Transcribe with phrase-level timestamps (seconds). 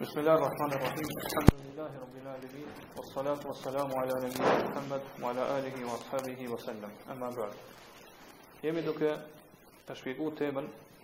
[0.00, 2.66] بسم الله الرحمن الرحيم الحمد لله رب العالمين
[2.96, 7.54] والصلاة والسلام على نبينا محمد وعلى آله وأصحابه وسلم أما بعد
[8.64, 9.00] يمدك
[9.88, 10.60] تشبيكو تيما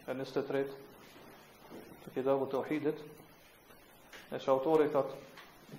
[0.08, 0.70] أن أنستتريت
[2.04, 2.94] في كتاب التوحيد
[4.32, 4.88] الشوطوري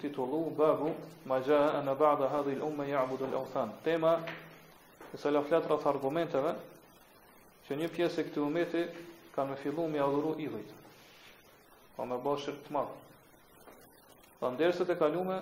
[0.04, 0.96] تطلو باب
[1.26, 4.14] ما جاء أن بعض هذه الأمة يعبد الأوثان تيما
[5.16, 6.56] سلفلات رفع أرغمنتها
[7.68, 8.82] që një pjesë e këtij umeti
[9.36, 10.70] kanë filluar me adhuru idhujt.
[11.98, 12.94] Pa me bashkë të madh.
[14.40, 15.42] Pa ndërsa të kalume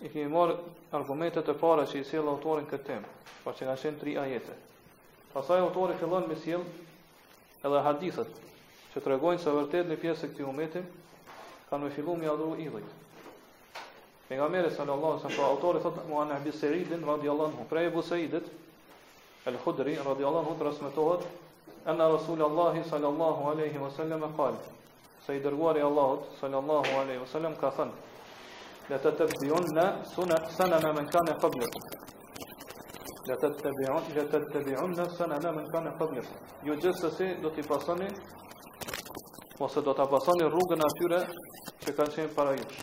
[0.00, 0.56] i kemi marë
[0.96, 3.10] argumentet e para që i sjellë autorin këtë temë,
[3.44, 4.56] po që nga qenë tri ajete.
[5.34, 6.88] Pasaj autorin fillon me sjellë
[7.66, 8.40] edhe hadithet
[8.94, 10.82] që të regojnë se vërtet në pjesë e këti umeti
[11.68, 12.98] kanë me fillu me adhuru idhujt.
[14.30, 18.46] Pejgamberi nga mërë, wasallam autori thotë sallallahu, sallallahu, sallallahu, sallallahu, anhu, prej Abu Sa'idit,
[19.44, 21.26] El Khudri radiallahu anhu transmetohet
[21.86, 24.54] anna Rasulullah sallallahu alaihi wasallam qal
[25.26, 27.90] se i dërguari i Allahut sallallahu alaihi wasallam ka thënë
[28.90, 31.82] la tatbi'unna sunana man kana qablukum
[33.28, 38.06] la tatbi'un la tatbi'unna sunana man kana qablukum ju jessesi do ti pasoni
[39.58, 41.20] ose do ta pasoni rrugën atyre
[41.82, 42.78] që kanë qenë para jush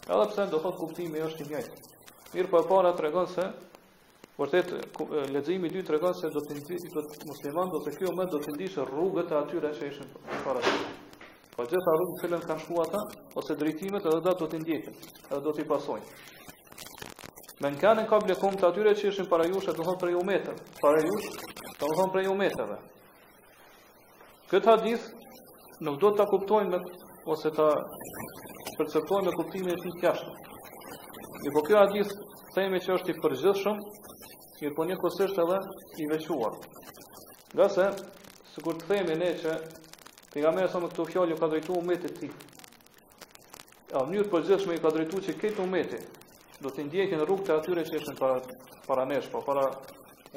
[0.07, 1.95] Edhe pse do thot kuptimi është i njëjtë.
[2.35, 3.49] Mirë për po para të regon se,
[4.39, 4.71] vërtet,
[5.35, 8.55] lezimi 2 të tregon se do të ndysh, do të do të kjo do të
[8.55, 10.15] ndysh rrugët e atyre që ishën
[10.45, 10.61] para
[11.57, 12.99] Po të gjitha rrugë që kanë shkuar ata
[13.41, 16.03] ose drejtimet edhe ato do të ndjekin, edhe do të pasojnë.
[17.65, 20.59] Men kanë në kabli kumë të atyre që ishin para jushe, të thonë prej umetër,
[20.83, 21.31] para jushe,
[21.79, 22.77] të thonë prej umetërve.
[24.51, 25.07] Këtë hadith
[25.87, 27.01] nuk do të kuptojnë me,
[27.35, 27.65] ose të
[28.77, 30.35] perceptojnë me kuptimin e ti kjashtë.
[31.47, 32.13] I po kjo hadith
[32.59, 33.81] thejme që është i përgjithshëm,
[34.61, 35.57] i po një kësështë edhe
[36.05, 36.53] i vequar.
[37.57, 37.89] Nga se,
[38.53, 39.57] së kur të thejme ne që
[40.37, 42.29] Pejgamberi nga me këto fjallë ka drejtu u të tij.
[43.91, 45.69] Ja, njërë përgjeshme i ka drejtu që këtë u
[46.63, 48.37] do të ndjekin rrugë të atyre që eshen para,
[48.87, 49.63] para nesh, pa po para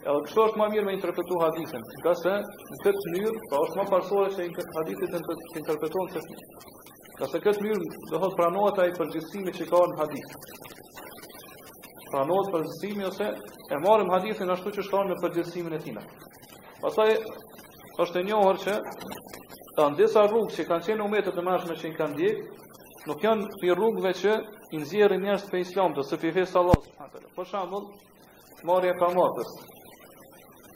[0.00, 2.30] Edhe kështu është më mirë me interpretu hadithin, nga se
[2.72, 6.36] në këtë mënyrë, pra është më parsore se në këtë hadithit të interpretohen se fi.
[7.18, 10.30] Nga se këtë mënyrë do thotë pranohet ai përgjithësimi që ka në hadith.
[12.06, 13.26] Pranohet përgjithësimi ose
[13.76, 15.98] e marrim hadithin ashtu siç ka në përgjithësimin e tij.
[16.80, 17.10] Pastaj
[18.06, 18.76] është e njohur që
[19.76, 22.40] kanë disa rrugë që kanë qenë umetet e mashme që i kanë djek,
[23.10, 24.38] nuk janë pi rrugëve që
[24.72, 26.88] i nëzjerë njështë për islam të së pifes Allah.
[27.36, 27.84] Për shambull,
[28.70, 29.12] marje pa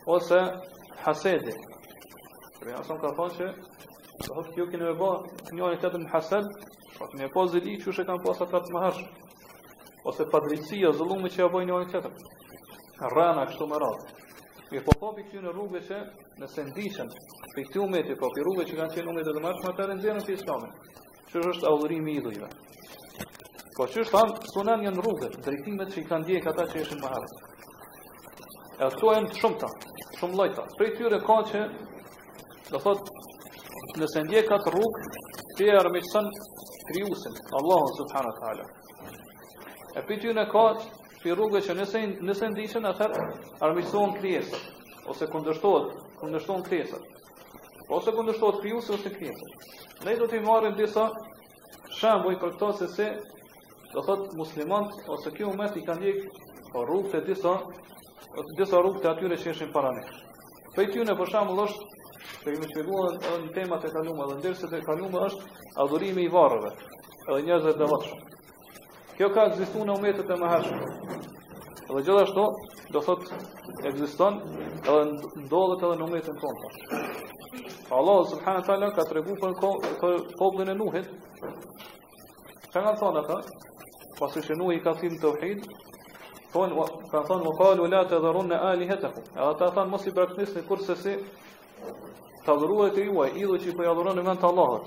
[0.06, 0.40] ose
[0.96, 1.52] hasedi.
[2.64, 5.10] Dhe ja son ka thonë që do të thotë ju keni më bë
[5.56, 6.50] njëri tjetër në hased,
[6.96, 7.44] po më po
[7.82, 9.00] çu she kanë pasur ata të mëhash.
[10.08, 12.12] Ose padrejtia zullumi që ja bën njëri tjetër.
[13.16, 14.02] Rana këtu më radh.
[14.72, 15.96] Mi po topi këtu në rrugë që
[16.40, 17.08] nëse ndishën
[17.54, 20.22] për këtë umet e popi rrugë që kanë qenë të të dhe atë në rëndzirën
[20.26, 20.72] për islamin,
[21.30, 22.48] që është audhërimi i dhujve.
[23.76, 26.82] Po që është thamë, sunan një në rrugë, drejtimet që i kanë djekë ata që
[26.84, 27.34] ishën maharës.
[28.78, 29.68] E ato janë shumë të,
[30.18, 30.62] shumë llojta.
[30.78, 31.60] Për tyre ka që
[32.72, 33.10] do thot
[34.00, 35.02] nëse ndje kat rrugë,
[35.58, 36.30] ti e armiqson
[36.88, 38.64] kriusin, Allahu subhanahu wa taala.
[39.94, 40.64] E për tyre ka
[41.20, 43.08] që rrugë që nëse nëse ndiqen atë
[43.68, 44.82] armiqson kriusin
[45.14, 45.94] ose kundërshtohet,
[46.24, 47.06] kundërshton kriusin.
[47.94, 49.54] Ose kundërshtohet kriusi ose kriusi.
[50.08, 51.06] Ne do të marrim disa
[52.00, 53.08] shembuj për këto se se
[53.94, 57.54] do thot muslimanët ose kjo umat i kanë një po rrugë të disa
[58.58, 60.16] disa rrugë të atyre që ishin para nesh.
[60.74, 61.84] Për ty në përshamë lësht,
[62.40, 66.32] që kemi shpjeguar edhe në temat e kalume, edhe ndërse të kalume është adhurimi i
[66.34, 66.70] varëve,
[67.28, 68.16] edhe njerëzit dhe vëshë.
[69.14, 70.88] Kjo ka egzistu në umetet e mëhershme.
[71.90, 72.46] Edhe gjithashtu,
[72.94, 73.30] do thot,
[73.90, 74.40] egziston
[74.82, 75.00] edhe
[75.44, 77.00] ndodhet edhe në umetet tonë po.
[78.00, 79.38] Allah, subhanë taala ka treguar
[80.02, 81.06] për popullin e nuhit,
[82.72, 83.38] që nga thonë ata,
[84.18, 85.30] pasi që nuhi ka thimë të
[86.54, 86.70] Thon,
[87.10, 89.22] ka thon më kalu la të dharun në alihetahu.
[89.34, 91.14] Edhe ta thanë, mos i braktisni kurse si
[92.44, 94.86] të adhuruat e juaj, idhë që i për adhuron në vend të Allahot.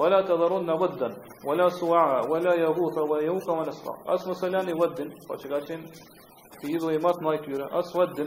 [0.00, 1.06] ولا تذرن ودا
[1.48, 4.98] ولا سواعا ولا يغوث ويغوث ونسقا اس مسلاني ود
[5.28, 5.80] فشكاشين
[6.60, 8.18] في يدو يمات ما يتيرا اس ود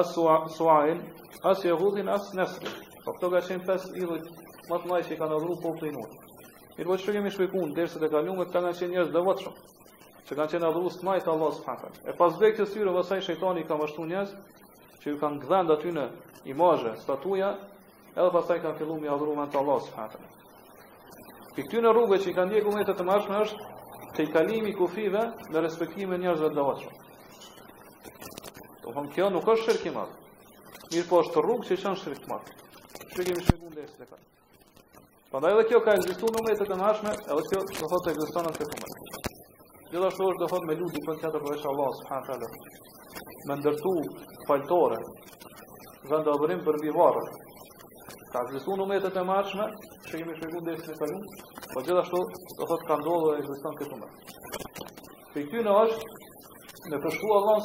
[0.00, 0.16] اس
[0.58, 0.98] سواعين
[1.50, 2.62] اس يغوث اس نسق
[3.06, 4.16] فكتو قاشين فس يدو
[4.70, 6.10] ما تنايشي كان أضرو بوبلينون
[6.76, 9.52] Mirë po shkëkemi shpikun derisa të kaluam këta kanë qenë njerëz devotshëm.
[10.26, 11.90] që kanë qenë adhuru së majtë Allah s.a.
[12.10, 14.32] E pas dhe kësë syrë, vësaj shëjtoni ka mështu njës,
[15.02, 16.06] që ju kanë gdhend aty në
[16.50, 17.52] imazhe, statuja,
[18.18, 20.06] edhe pasaj kanë fillu mi adhuru mentë Allah s.a.
[21.54, 23.72] Për këty në rrugë që i kanë djekë umetet të mashme është,
[24.16, 25.22] të i kalimi kufive
[25.54, 27.02] në respektime njërzve dhe oqëm.
[28.82, 30.20] Të fëmë kjo nuk është shirkë i madhë,
[30.92, 32.60] mirë po është rrugë që i qënë shirkë i madhë.
[33.14, 34.28] Që kemi shirkë ndë e së dhe kanë.
[35.32, 38.44] Pandaj edhe kjo ka egzistu në umetet të mashme, edhe kjo do të thotë egzistu
[38.46, 39.05] në të këtë
[39.96, 42.48] Gjithashtu është do thotë me lutje për çfarë po është Allah subhanahu taala.
[43.50, 43.92] Me ndërtu
[44.48, 44.98] faltore.
[46.10, 46.32] Dhe do
[46.66, 47.30] për mbi varr.
[48.34, 49.66] Ka gjithu në metët e marshme,
[50.08, 51.22] që jemi shëgun dhe jesë në talun,
[51.72, 52.20] po gjithashtu,
[52.58, 54.08] të thotë ka ndohë dhe jesë në këtu me.
[55.32, 56.12] Për ty në është,
[56.90, 57.56] me përshku Allah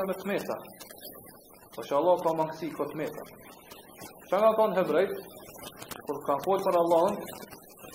[0.00, 0.56] në me t'meta,
[1.78, 3.24] po që Allah ka mangësi këtë t'meta.
[3.24, 4.36] meta.
[4.44, 5.14] nga ka në hebrejt,
[6.04, 7.04] kur kanë folë për Allah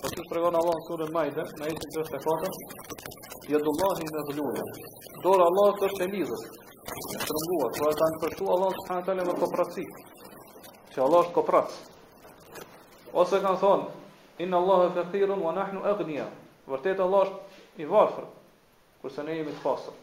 [0.02, 3.04] po që shpregonë Allah në surën majdë, në
[3.50, 4.64] Yadullahi me dhulluna
[5.24, 6.42] Dora Allah të është e lidhës
[7.14, 9.84] Të rënguat Dora të anë përshu Allah të shkënë tali me kopratësi
[10.94, 11.76] Që Allah është kopratës
[13.24, 16.26] Ose kanë thonë Inna Allah e fëthirun Wa nahnu e gënja
[16.72, 18.26] Vërtet Allah është i varfër
[19.04, 20.00] kurse ne jemi të pasër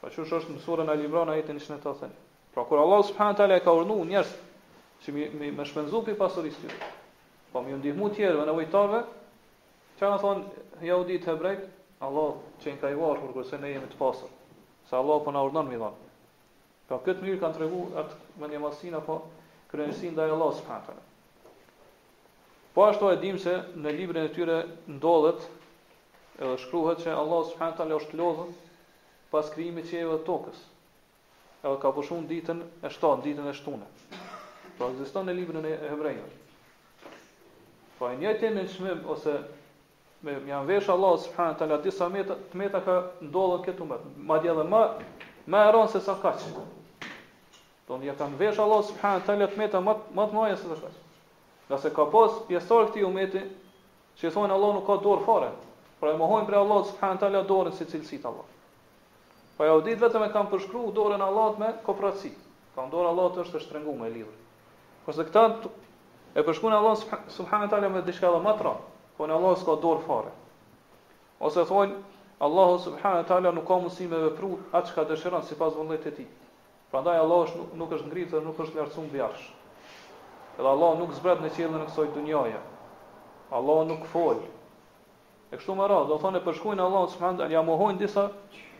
[0.00, 2.24] Pa që është në surën e libra Në jetin i shnetë të thënë
[2.56, 4.32] Pra kur Allah të shkënë tali e ka urnu njërës
[5.04, 6.80] Që mi, mi, me shpenzu për pasëris të
[7.52, 9.02] Po mi undihmu tjerëve në vajtarve
[9.98, 11.68] Që kanë thonë Jaudit hebrejt
[12.04, 14.28] Allah që në ka i varë kërë se ne jemi të pasër,
[14.88, 16.10] se Allah për po në urdhën mi dhënë.
[16.88, 19.16] Pra këtë mirë kanë të regu atë më një masin apo
[19.72, 21.04] kërënësin dhe Allah së kanë
[22.74, 23.52] Po ashtu e dim se
[23.84, 24.54] në librin e tyre
[24.90, 25.44] ndodhet
[26.42, 28.48] edhe shkruhet që Allah subhanahu taala është lodhën
[29.30, 30.58] pas krijimit të dhe tokës.
[31.62, 33.86] Edhe ka pushuar ditën e 7, ditën e shtunë.
[33.86, 36.26] Po pra, ekziston në librin e hebrejve.
[38.00, 39.38] Po e në mëshmë ose
[40.24, 43.96] me jam vesh Allah subhanahu taala disa meta të meta ka ndodhur këtu më
[44.30, 44.80] madje edhe më
[45.54, 46.46] më e se sa kaç
[47.88, 50.76] don ja kam vesh Allah subhanahu taala të meta më më të mëja se sa
[50.80, 50.96] kaç
[51.70, 53.42] nëse ka pas pjesor këtij umeti
[54.20, 55.50] që thonë Allah nuk ka dorë fare
[56.00, 58.48] por e mohojnë për Allah subhanahu taala dorën si cilësit Allah
[59.58, 62.32] po ja u dit vetëm e kanë përshkruar dorën Allah me kooperaci.
[62.74, 64.38] ka dorë Allah të është e me e lidhur
[65.04, 65.44] kurse këta
[66.34, 66.96] e përshkruan Allah
[67.28, 70.30] subhanahu taala me diçka më të rëndë Po në Allah s'ka dorë fare.
[71.46, 71.98] Ose thonë,
[72.42, 75.74] Allah subhanahu wa taala nuk ka mësi me vepru atë që ka dëshëran si pas
[75.78, 76.24] vëndet e ti.
[76.90, 79.28] Pra ndaj Allah nuk, nuk është ngritë dhe nuk është lërcun dhe
[80.58, 82.60] Edhe Allah nuk zbret në qëllën në kësaj dunjaja.
[83.58, 84.38] Allah nuk fol.
[85.50, 88.26] E kështu më rrë, do thonë për përshkujnë Allah subhanë e talë, ja disa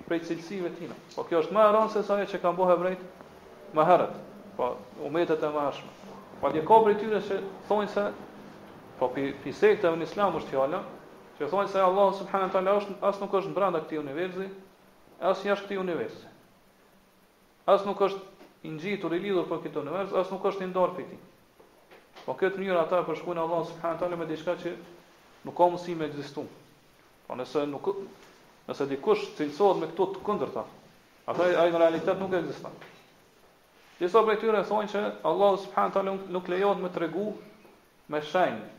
[0.07, 0.95] prej cilësive tina.
[1.17, 3.03] Po kjo është më rrë se saje që kanë bohe vrejtë
[3.79, 4.14] më herët.
[4.59, 4.71] Po
[5.09, 5.67] umetet e më
[6.41, 8.05] Po dhe ka për tyre që thonë se
[8.99, 10.79] Po pi pi sekteve në Islam është fjala
[11.39, 14.45] që thonë se Allah subhanahu taala është as nuk është brenda këtij universi,
[15.31, 16.29] as jashtë këtij universi.
[17.73, 20.95] As nuk është i ngjitur i lidhur për këtë univers, as nuk është i ndarë
[20.99, 21.25] prej tij.
[22.23, 24.77] Po këtë mënyrë ata për shkuan Allah subhanahu taala me diçka që
[25.49, 26.47] nuk ka mundësi me ekzistuar.
[27.27, 27.91] Po nëse nuk
[28.69, 30.63] nëse dikush cilësohet me këto të kundërta,
[31.33, 32.79] atë ai në realitet nuk ekziston.
[33.99, 37.27] Disa prej tyre thonë se Allah subhanahu taala nuk lejohet të tregu
[38.15, 38.74] me shenjë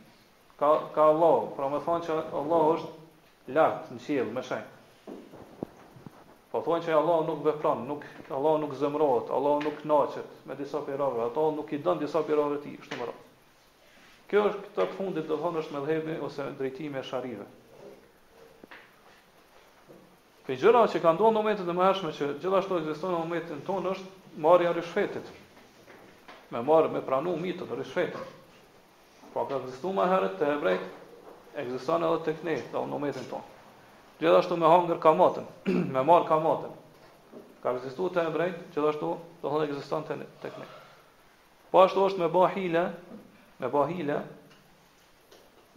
[0.59, 5.13] ka ka Allah, pra më thonë që Allah është lart në qiell me shenjtë.
[6.51, 10.79] Po thonë që Allah nuk vepron, nuk Allah nuk zemrohet, Allah nuk kënaqet me disa
[10.87, 13.21] pirave, ato nuk i dën disa pirave ti, kështu më radh.
[14.29, 17.49] Kjo është këtë të fundit do thonë është me dhebi ose drejtimi e sharive.
[20.47, 23.61] Për gjëra që ka ndonë në momentet e më hershme që gjithashtu egziston në momentin
[23.67, 25.27] tonë është marja rishfetit.
[26.53, 28.33] Me marë, me pranu mitët, rishfetit.
[29.35, 30.83] Po ka egzistu ma herët të hebrejt,
[31.59, 33.49] egzistan edhe të këne, të unometin tonë.
[34.21, 35.49] Gjithashtu me hangër kamatën,
[35.95, 36.77] me marë kamatën.
[37.59, 39.09] Ka egzistu të hebrejt, gjithashtu
[39.41, 40.69] të hëllë egzistan të, të këne.
[41.73, 42.85] Po ashtu është me bahile,
[43.59, 44.21] me bahile,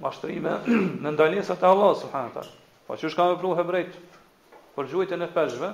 [0.07, 2.55] mashtrime në ndalesat e Allah, subhanët arë.
[2.87, 3.99] Po që është ka me pru hebrejt
[4.79, 5.73] për gjujtën e peshve,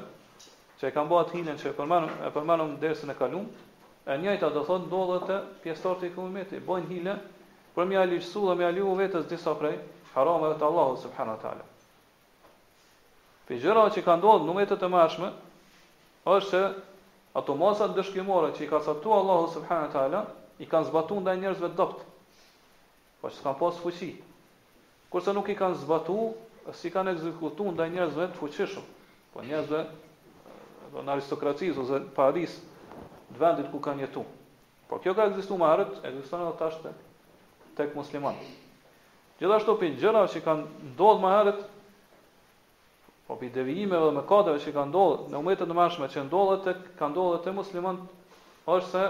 [0.80, 3.66] që e kam bëhat hile, që e përmanëm, e dersën e kalumë,
[4.08, 7.20] e njëjta do thotë ndodhët e pjestartë bojnë hile,
[7.75, 9.75] për po mja lirësu dhe mja lirësu vetës disa prej
[10.14, 11.64] harameve të Allahu subhanahu ta'ala.
[13.49, 15.31] Për gjëra që kanë ndodhë në metët e mërshme,
[16.35, 16.61] është
[17.40, 20.21] ato mosat dëshkimore që i ka sartu Allahu subhanahu ta'ala,
[20.62, 22.04] i kanë zbatu ndaj njerëzve dopt,
[23.21, 24.12] po që pas fuqi.
[25.11, 26.16] Kurse nuk i kanë zbatu,
[26.78, 28.85] si kanë ekzekutuar ndaj njerëzve të fuqishëm,
[29.35, 29.81] po njerëzve
[30.95, 32.54] do në aristokracisë ose Paris,
[33.35, 34.23] të vendit ku kanë jetu.
[34.88, 37.02] Po kjo ka ekzistuar më herët, ekziston edhe tash tek
[37.76, 38.38] tek musliman.
[39.40, 41.62] Gjithashtu për gjëra që kanë ndodhë më herët,
[43.26, 46.83] po për devijimeve dhe mëkateve që kanë ndodhë, në umetet në mërshme që ndodhë tek,
[47.00, 47.99] kanë ndodhë tek musliman,
[48.75, 49.02] është se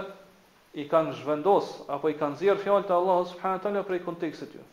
[0.83, 4.63] i kanë zhvendos, apo i kanë zirë fjallë të Allah, subhanahu teala prej kontekstit ju.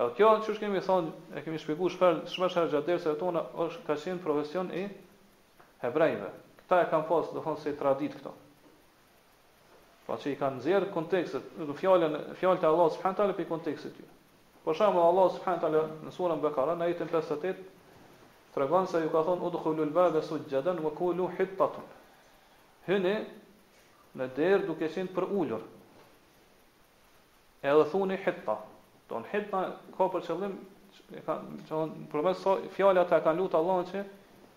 [0.00, 3.88] Edhe kjo që shkemi thonë, e kemi shpjeguar shper, shmesh e gjatë derse tona, është
[3.88, 4.84] ka qenë profesion i
[5.82, 6.28] hebrejve.
[6.62, 8.32] Këta e kam do dhe thonë se tradit këto.
[10.10, 13.92] Pa që i kanë nxjerr kontekstet, do fjalën fjalta e Allahut subhanahu taala pe kontekstit
[13.94, 14.06] ty.
[14.64, 17.60] Për shembull Allah subhanahu taala në surën Bekara në ajetin 58
[18.56, 21.86] tregon se ju ka thonë udkhulu al-baba sujadan wa kulu hittatun.
[22.88, 23.12] Hyni
[24.18, 25.62] në derë duke qenë për ulur.
[27.62, 28.58] Edhe thoni hitta.
[29.14, 29.62] Don hitta
[29.94, 30.58] ka për qëllim
[31.20, 31.38] e ka
[31.70, 34.02] thonë përmes sa fjala ta kanë lut Allahun që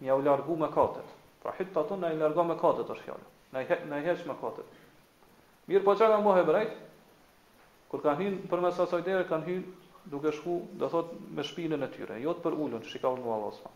[0.07, 1.05] më u largu me katet.
[1.45, 3.27] Pra hitta ton i largon me katet është fjala.
[3.53, 4.79] Na i na i heq me katet.
[5.72, 6.74] Mirë po që ka mbohë hebrejt,
[7.91, 11.86] kur kanë hynë për mes asaj dere, kanë hynë duke shku, dhe thot, me shpinën
[11.86, 13.72] e tyre, jotë për ullën, shika unë Allah s.a.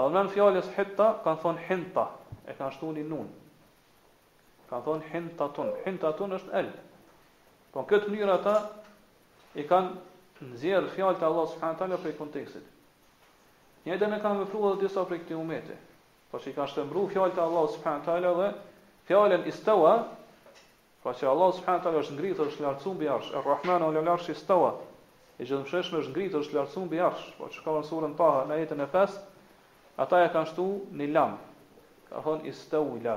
[0.00, 2.04] Edhe në në fjallës hitta, kanë thonë hinta,
[2.48, 3.26] e kanë shtu një nun.
[4.70, 5.74] Kanë thonë hinta tunë.
[5.84, 6.70] hinta tunë është el.
[7.74, 8.54] Po në këtë mënyrë ata,
[9.60, 11.74] i kanë nëzjerë fjallë të Allah s.a.
[11.76, 12.72] nga prej kontekstit.
[13.84, 15.76] Njëjtë në kanë vëfru disa prej këti umete.
[16.30, 18.34] Po që i kanë shtëmbru fjallë të Allah s.a.
[18.40, 18.52] dhe
[19.10, 19.94] fjallën istawa,
[21.00, 24.72] Pra që Allah subhanahu taala është ngritur, është lartësuar mbi arsh, Ar-Rahmanu ul arsh istawa.
[25.40, 27.28] E gjithë mëshëshme është ngritur, është lartësuar mbi arsh.
[27.38, 29.14] Po çka ka në surën Taha në jetën e 5,
[30.04, 30.66] ata ja kanë shtu
[30.98, 31.38] në lam.
[32.10, 33.14] Ka thon istawla.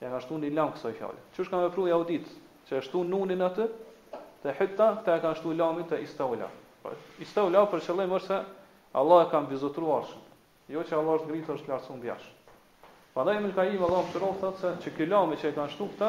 [0.00, 1.20] Ja kanë shtu në lam kësaj fjale.
[1.36, 2.30] Çush kanë vepruar audit,
[2.70, 3.66] që e shtu nunin atë
[4.46, 6.48] te hitta, ata ja kanë shtu lamin te istawla.
[6.80, 6.94] Po
[7.26, 8.38] istawla për qëllim është se
[9.02, 10.08] Allah e ka mbizotruar
[10.72, 12.30] Jo që Allah është ngritur, është lartësuar mbi arsh.
[13.14, 16.08] Pandaj Ibn Kaim Allah më se që ky që e kanë shtu këta,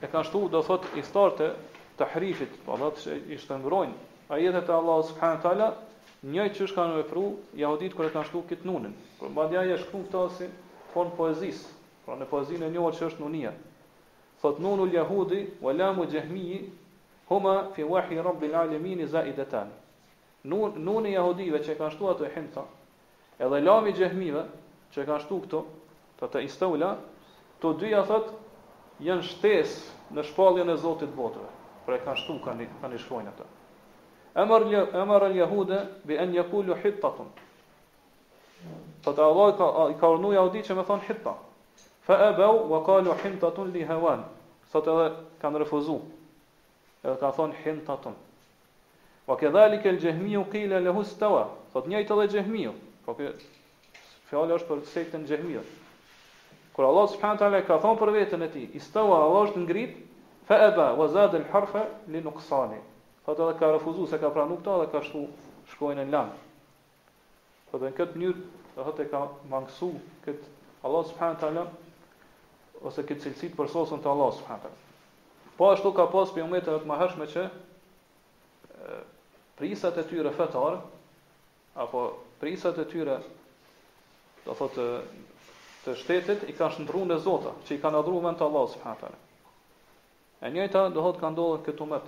[0.00, 1.50] e ka shtu do thot i starte
[1.98, 5.68] të hrifit po do të i shtëmbrojnë a jetë të Allah subhanët tala
[6.34, 7.22] një që është kanë në vefru
[7.62, 10.48] jahudit kër e ka shtu këtë nunin për mba dhja e shkru këta si
[10.92, 11.64] formë poezis
[12.06, 13.52] pra në poezin e njohë që është nunia
[14.42, 16.60] thot nunu ljahudi wa lamu gjehmiji
[17.32, 19.72] huma fi wahi rabbi l'alemini za i detan
[20.46, 22.62] nuni jahudive që e ka shtu ato e hinta
[23.38, 24.46] edhe lami gjehmive
[24.94, 25.64] që e ka shtu këto
[26.20, 26.92] të të istaula
[27.62, 28.30] të dyja thot
[29.04, 31.48] janë shtesë në shpalljen e Zotit botëve.
[31.86, 33.44] Pra e kanë shtu, kanë, kanë i ata.
[34.42, 37.30] Emar al jahude bi en jakullu hittatun.
[39.04, 41.34] Të të Allah i ka urnu jahudi që me thonë hitta.
[42.06, 44.24] Fa e bau, wa kalu hintatun li hewan.
[44.72, 45.08] Sot edhe
[45.42, 46.02] kanë refuzuar.
[47.04, 48.16] Edhe ka thonë hintatun.
[49.28, 51.48] Wa këdhalik el gjehmiu kile lehu stawa.
[51.72, 52.74] Sot njëjtë edhe jahmiu.
[53.06, 53.32] Po kjo
[54.28, 55.62] fjallë është për sektën gjehmiu.
[56.78, 59.96] Kur Allah subhanahu taala ka thon për vetën e tij, istawa Allah është ngrit,
[60.46, 62.22] fa aba wa harfe li nukësani.
[62.22, 62.78] li nuqsani.
[63.26, 65.22] Fat ka refuzu se ka pranu këtë dhe ka shtu
[65.74, 66.30] shkojnë në lan.
[67.72, 68.38] Fat po në këtë mënyrë
[68.76, 69.88] do e ka mangësu
[70.28, 70.38] kët
[70.86, 71.66] Allah subhanahu taala
[72.86, 76.80] ose këtë cilësit për sosën të Allah subhanahu Po ashtu ka pas për umetën e
[76.80, 77.48] të mahershme që
[79.58, 80.78] prisat e tyre fetare,
[81.74, 82.06] apo
[82.38, 83.18] prisat e tyre,
[84.46, 84.86] do thotë,
[85.86, 89.02] të shtetit i kanë shndrru në Zota, që i kanë adhuru vend të Allahu subhanahu
[89.02, 89.20] teala.
[90.42, 92.00] E njëjta do të ka ndodhur këtu më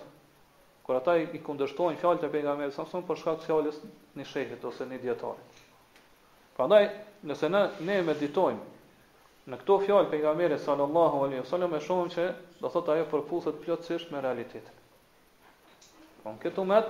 [0.81, 3.77] Kur ata i kundërshtojnë fjalët e pejgamberit sa son për shkak të fjalës
[4.17, 5.59] në shehet ose në dietarit.
[6.57, 6.87] Prandaj,
[7.31, 12.25] nëse ne ne meditojmë në këto fjalë pejgamberit sallallahu alaihi wasallam e shohim që
[12.65, 14.75] do thotë ajo përputhet plotësisht me realitetin.
[16.25, 16.81] Po këtu më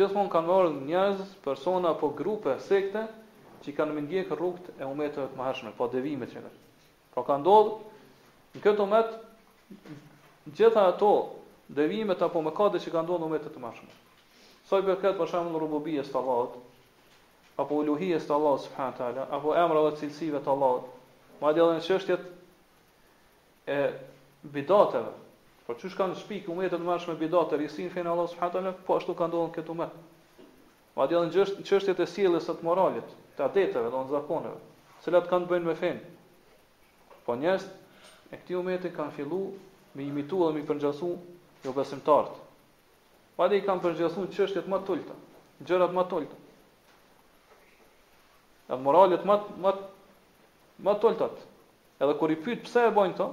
[0.00, 3.06] gjithmonë kanë marrë njerëz, persona apo grupe sekte
[3.62, 6.60] që kanë mendjek rrugët e umeteve të mëhershme, pa devime që kanë.
[7.12, 7.86] Po pra ka ndodhur
[8.56, 9.12] në këtë umet
[10.58, 11.10] gjitha ato
[11.72, 13.90] devimet apo mëkate që kanë ndodhur në umetet të mëhershme.
[14.68, 16.58] Sa i përket për shembull rububies të Allahut
[17.62, 20.86] apo uluhies të Allahut subhanahu teala apo emrave të cilësive të Allahut,
[21.42, 22.30] madje edhe në çështjet
[23.76, 23.80] e
[24.56, 25.18] bidateve,
[25.62, 29.14] Po çu shkan shpik umetë të mëshme bidat të risin fen Allah subhanahu po ashtu
[29.16, 29.86] ka ndodhur këtu më.
[30.96, 34.58] Madje edhe çështjet e sjelljes së të moralit, të adeteve dhe në zakoneve,
[35.04, 36.00] cilat kanë bëjnë me fenë.
[37.26, 37.64] Po njerës
[38.34, 39.38] e këti umeti kanë fillu
[39.96, 41.12] me imitu dhe me përgjësu
[41.64, 42.40] jo besimtartë.
[43.36, 45.16] Po dhe i kanë përgjësu në qështjet më tullëta,
[45.62, 46.38] në gjërat më tullëta.
[48.68, 49.70] në moralit më, më,
[50.86, 51.36] më tullëtat.
[52.00, 53.26] Edhe kur i pytë pse e bojnë të,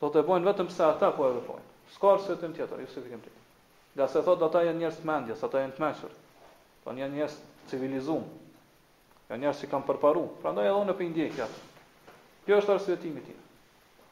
[0.00, 1.66] do të e bojnë vetëm pse ata po e vëpojnë.
[1.92, 3.42] Ska së të në tjetër, ju si të kemë tjetër.
[3.98, 6.14] Dhe se thot, ata janë njerës të mendjes, ata janë të meshër.
[6.86, 7.36] Po janë njerës
[7.68, 8.41] civilizumë
[9.32, 10.22] Ka njerëz që kanë përparu.
[10.42, 11.30] Prandaj edhe në po i
[12.44, 13.36] Kjo është arsye timi tim.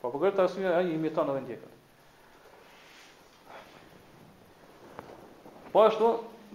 [0.00, 1.74] Po për gjetë arsye ai imiton edhe ndjekët.
[5.74, 6.10] Po ashtu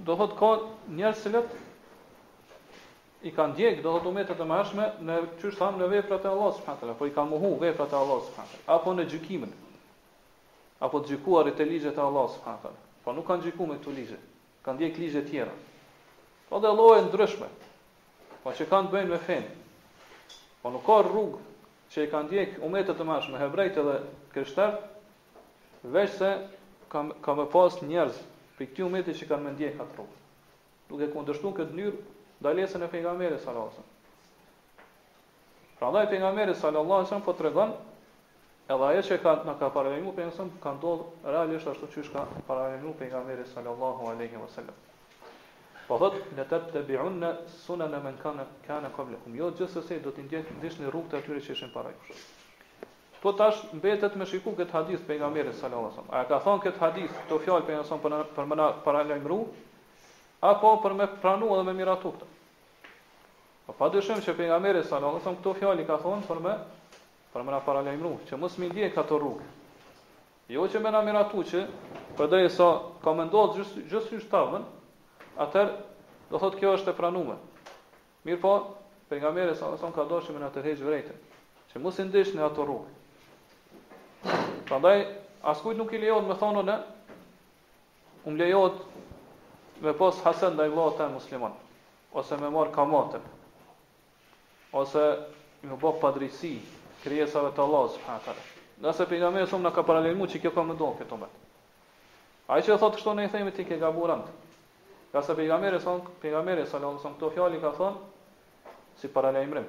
[0.08, 0.50] do thot ka
[1.02, 1.44] njerëz që
[3.26, 6.58] i kanë ndjekë, do thot umetet e mëshme në çështë tham në veprat e Allahut
[6.62, 9.54] subhanallahu teala, po i kanë mohu veprat e Allahut subhanallahu teala, apo në gjykimin.
[10.88, 12.74] Apo të gjykuarit e ligjet e Allah së teala.
[13.06, 14.20] Po nuk kanë gjykuar me të ligje.
[14.66, 15.54] Kanë ndjek ligje tjera.
[16.50, 17.50] Po dhe lloje ndryshme,
[18.46, 19.48] Po që kanë bëjnë me fenë.
[20.62, 21.40] Po nuk ka rrugë
[21.96, 23.96] që i kanë djekë umetet të mashë me hebrejtë dhe
[24.36, 24.78] kërështarë,
[25.96, 26.30] veç se
[26.94, 28.28] kam, kam e pasë njerëzë
[28.60, 30.20] për këti umetet që kanë me ndjekë atë rrugë.
[30.92, 31.98] Nuk e këndërshtu në këtë njërë
[32.50, 33.90] dalesën e pengamere së rrasën.
[35.80, 37.78] Pra dhe pengamere së po të regonë,
[38.74, 41.04] Edhe ajo që kanë na ka paralajmëruar pensionin kanë dorë
[41.36, 44.74] realisht ashtu siç ka paralajmëruar pejgamberi sallallahu alaihi wasallam.
[45.88, 47.28] Po thot në të të biun në
[47.62, 49.36] sunën e men kanë kanë kablikum.
[49.38, 52.24] Jo, gjithë sëse do të ndjesh në rrugë të atyre që ishen para jush.
[53.26, 56.14] Po tash mbetet me shiku këtë hadith për nga mërë sallallahu alaihi sallam.
[56.18, 59.38] A ka thonë këtë hadith të fjallë për nga sallam për mëna para lajmru,
[60.52, 62.26] apo për me pranu edhe me miratu këta.
[63.68, 66.56] Po pa dëshëm që për nga mërë sallallahu këto fjallë i ka thonë për me
[67.36, 69.52] për mëna para lajmru, që mësë mi ndje këtë rrugë.
[70.58, 71.64] Jo që me na miratu që,
[72.18, 72.72] për sa
[73.06, 74.66] ka mendohet gjësë gjës, gjës,
[75.44, 75.72] atër
[76.32, 77.36] do thot kjo është e pranume.
[78.26, 78.52] Mirë po,
[79.10, 81.20] për nga mire sa ka doshë në të rejgjë vrejtën,
[81.72, 82.94] që mu si ndish në ato rrugë.
[84.66, 85.04] Pra ndaj,
[85.52, 86.78] askujt nuk i lejot me thonë në,
[88.26, 88.82] um lejot
[89.86, 91.54] me pos hasen dhe i vlo të muslimon,
[92.18, 93.28] ose me marë kamatëm,
[94.82, 95.04] ose
[95.62, 96.56] me bo padrisi,
[97.04, 98.48] krijesave të Allah, subhanatare.
[98.84, 101.44] Nëse për nga mire sa në ka paralelmu që kjo ka më do këtë umet.
[102.52, 104.26] Ai që thotë kështu ne i themi ti ke gaburant.
[105.16, 107.94] Ka sa pejgamberi son, pejgamberi sallallahu alajhi wasallam këto fjalë ka thon
[109.00, 109.66] si para lajmrim.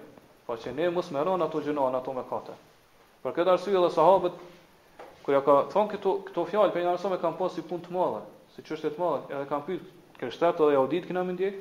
[0.46, 2.54] Po që ne mos merron ato gjëna ato me mëkate.
[3.22, 4.32] Për këtë arsye dhe sahabët
[5.22, 7.94] kur ja ka thon këtu këto fjalë pejgamberi son e kanë pasur si punë të
[7.94, 8.24] madhe,
[8.56, 9.85] si çështje të madhe, edhe kanë pyet
[10.18, 11.61] kreshtat edhe audit që na më ndjek.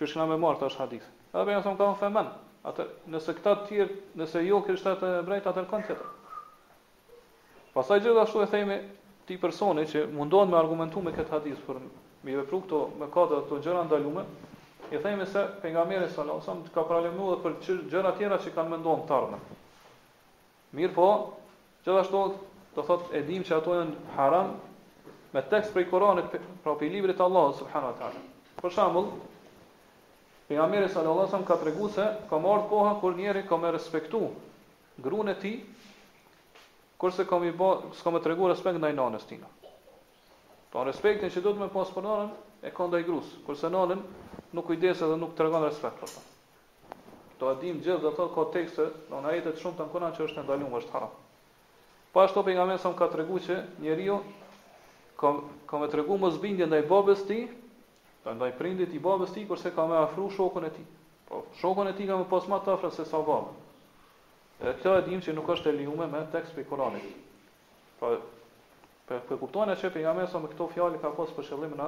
[0.00, 1.06] Që është na më marr tash hadith.
[1.30, 2.32] Edhe pejgamberi son ka thon femën,
[2.72, 6.10] atë nëse këta të tjerë, nëse jo kreshtat e brejta atë kanë tjetër.
[7.78, 8.80] Pastaj gjithashtu e themi
[9.30, 11.78] ti personi që mundohet me argumentu me këtë hadith për
[12.26, 14.22] me vepru këto me dhe ato gjëra ndalume,
[14.94, 18.52] i themi se pejgamberi sallallahu alajhi wasallam ka paralajmëruar edhe për gjëra të tjera që
[18.56, 19.44] kanë menduar të ardhmen.
[20.78, 21.06] Mirë po,
[21.86, 22.22] gjithashtu
[22.76, 24.52] do thot e dim që ato janë haram
[25.34, 26.34] me tekst prej Kuranit,
[26.64, 28.24] pra prej librit të Allahut subhanahu wa taala.
[28.62, 29.08] Për shembull,
[30.50, 34.22] pejgamberi sallallahu alajhi wasallam ka treguar se ka marrë kohën kur njëri ka më respektu
[35.06, 35.58] gruën e tij
[36.96, 37.66] Kurse kam i bë,
[37.98, 39.48] s'ka të treguar respekt ndaj nanës tina.
[40.74, 42.30] Po respektin që do të më pas për nonën
[42.68, 44.00] e ka ndaj gruas, kurse nonën
[44.56, 46.24] nuk kujdes edhe nuk tregon respekt për ta.
[47.40, 50.44] Do adim gjithë do thotë ka tekste, do na jetë shumë të ankonan që është
[50.48, 51.14] ndaluar është haram.
[52.14, 54.18] Po ashtu pejgamberi sa më ka treguar që njeriu
[55.20, 55.32] ka
[55.70, 57.44] ka më treguar mos bindje ndaj babës tij,
[58.24, 60.86] do ndaj prindit i babës tij kurse ka më afru shokun e tij.
[61.28, 63.62] Po shokun e tij ka më pas më të afër se sa babën.
[64.64, 67.12] E këtë e dim që nuk është e lejuar me tekst për Kuranit.
[68.00, 68.16] Po
[69.06, 71.74] Për për kuptuan e që për nga mesa me këto fjallë ka posë për shëllim
[71.78, 71.84] në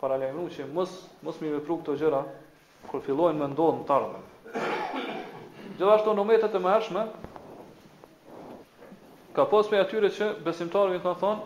[0.00, 0.94] paralajmru që mës,
[1.26, 2.22] mës mi vepru këto gjëra
[2.90, 4.18] kër fillojnë me ndonë në tarme.
[5.78, 6.74] Gjithashtu në metet e më
[9.36, 11.42] ka posë për atyre që besimtarëve të në thonë,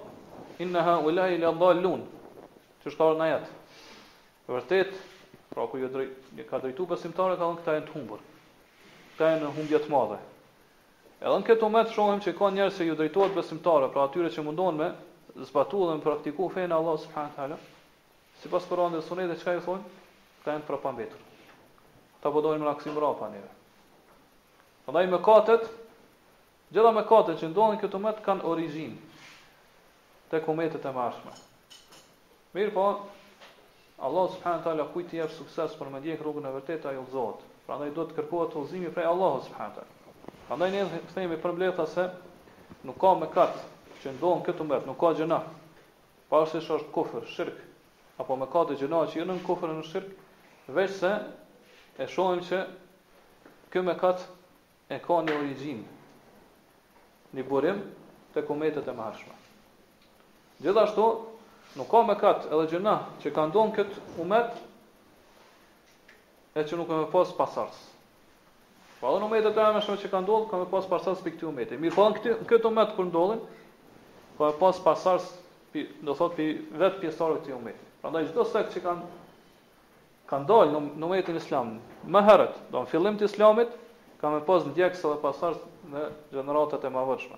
[0.64, 2.04] inë ha ulaj i lëndo lunë,
[2.80, 3.48] që është karë në jetë.
[4.56, 4.96] Vërtet,
[5.52, 5.92] pra ku ju
[6.54, 8.22] ka drejtu besimtarëve, ka thonë këta e në të humbër,
[9.12, 10.22] këta e në humbjet madhe.
[11.22, 14.42] Edhe në këtë moment shohim që ka njerëz që ju drejtohet besimtarë, pra atyre që
[14.46, 14.88] mundon me
[15.46, 17.58] zbatuar dhe me praktiku e Allah subhanahu wa taala.
[18.42, 19.82] Sipas Kur'anit dhe Sunetit çka i thon?
[20.44, 21.18] Ta janë për pambetur.
[22.22, 23.48] Ta po dojnë mëaksi mbra pa neve.
[24.84, 25.66] Prandaj me katet,
[26.74, 28.96] gjithë me katet që ndodhin këtu më kanë origjinë
[30.32, 31.30] te kometet e marshme.
[32.58, 32.88] Mir po,
[34.04, 37.44] Allah subhanahu wa kujt i jep sukses për djekë rrugën e vërtetë ajo Zot.
[37.66, 40.03] Prandaj duhet të kërkohet udhëzimi prej Allahut subhanahu wa
[40.46, 42.04] Prandaj ne themi për bletha se
[42.88, 43.54] nuk ka me kat
[44.02, 45.38] që ndon këtu umet, nuk ka gjëna.
[46.28, 47.62] Pasi është është kufër, shirq.
[48.20, 50.04] Apo me katë gjëna që janë në kufër në
[50.76, 51.10] veç se
[51.98, 52.60] e shohim se
[53.72, 54.26] kë me kat
[54.96, 55.84] e ka një origjinë.
[57.34, 57.80] Në burim
[58.34, 59.32] të kometet e mashma.
[60.62, 61.06] Gjithashtu,
[61.80, 64.60] nuk ka me katë edhe gjëna që ka ndonë këtë umet,
[66.60, 67.93] e që nuk e me pas pasartës.
[69.04, 71.32] Po edhe në umetet të ame shumë që ka ndodhë, ka me pas pasarës për
[71.34, 71.76] këti umetet.
[71.82, 73.40] Mirë falen këti, në këtë umetet për ndodhën,
[74.38, 75.24] ka me pas pasarës,
[76.08, 77.90] do thot, për vetë pjesarëve të umetet.
[78.00, 79.10] Pra ndaj, gjdo sekt që kanë
[80.30, 83.74] kan dole, në, um- në islam, islamit, umetet më herët, do në fillim të islamit,
[84.22, 85.60] ka me pas ndjekës dhe edhe pasarës
[85.92, 86.04] në
[86.38, 87.36] generatet e ma vërshme.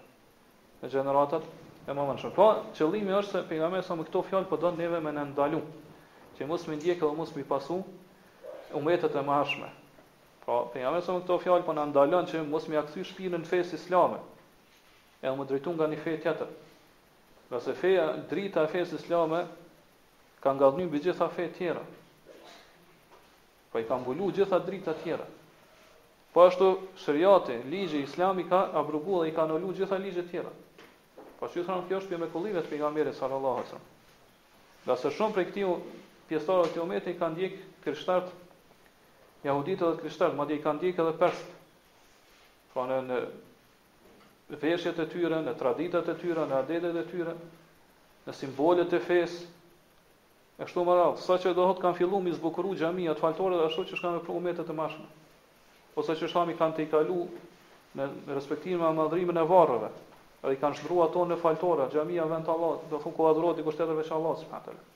[0.84, 1.42] Në generatet
[1.88, 2.30] e ma vërshme.
[2.38, 2.46] Po,
[2.78, 5.26] qëllimi është se për nga me sa këto fjallë për po do neve me në
[5.34, 5.64] ndalu,
[6.38, 7.80] që mos më ndjekë dhe mos më pasu,
[8.82, 9.42] umetet e ma
[10.46, 13.48] Pra, për jamë se këto fjalë po na ndalon që mos më aksy shpinën në
[13.50, 14.20] fesë islame.
[15.18, 16.52] Edhe më drejtu nga një fe tjetër.
[17.50, 19.40] Nga se feja, drita e fesë islame
[20.44, 21.82] ka ngadhnu bë gjitha fe të tjera.
[23.72, 25.26] Po i ka mbulu gjitha drita të tjera.
[26.34, 26.70] Po ashtu
[27.02, 30.54] shariati, ligji islami ka abrugu dhe i ka nëllu gjitha ligjet e tjera.
[31.40, 33.92] Po ju thonë kjo është me kullive të pejgamberit sallallahu alajhi wasallam.
[34.86, 35.70] Nga se shumë prej këtij
[36.30, 38.30] pjesëtarë të umetit kanë ndjek krishtart
[39.46, 41.40] jahudit edhe krishtar, ma di i kanë dik edhe pers,
[42.72, 43.00] pra në
[44.46, 47.32] në veshjet e tyre, në traditat e tyre, në adetet e tyre,
[48.28, 49.52] në simbolet e fesë,
[50.56, 53.66] E kështu më radhë, sa që dohët kanë fillu mi zbukuru gjami, atë faltore dhe
[53.68, 54.22] ashtu që shkanë me
[54.54, 55.04] pru të mashme.
[55.92, 57.18] Po sa që shkami kanë të i kalu
[58.00, 59.90] në respektime e amadrimin e varëve,
[60.40, 63.60] edhe i kanë shdrua tonë në faltore, gjamija vend të Allah, dhe thunë ku adhruat
[63.60, 64.95] i kushtetërve që Allah, së përhatële.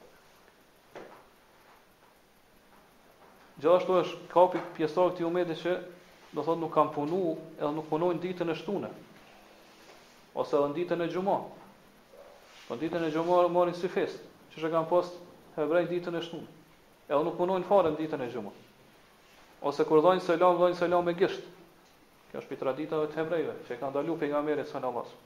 [3.61, 5.73] Gjithashtu është kapi pjesor këtij umeti që
[6.37, 7.19] do thotë nuk kanë punu,
[7.59, 8.89] edhe nuk punojnë ditën e shtunë.
[10.41, 11.35] Ose edhe në ditën e xumë.
[12.69, 14.23] Po ditën e xumë morin si fest,
[14.55, 15.21] që është kanë post
[15.59, 16.49] hebrej ditën e shtunë.
[17.11, 18.53] Edhe nuk punojnë fare në ditën e xumë.
[19.69, 21.43] Ose kur dhajnë selam, dhajnë selam me gisht.
[22.31, 25.19] Kjo është pitra e të hebrejve, që e kanë dalu për nga meri së vasë.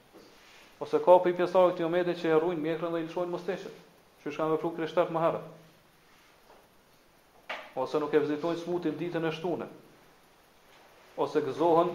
[0.83, 3.83] Ose ka për i pjesarë këti omede që e rrujnë mjekrën dhe i lëshojnë mësteshet,
[4.23, 5.44] që është me vëpru kreshtarët më herët
[7.75, 9.71] ose nuk e vizitojnë smutin ditën e shtunën.
[11.17, 11.91] ose gëzohen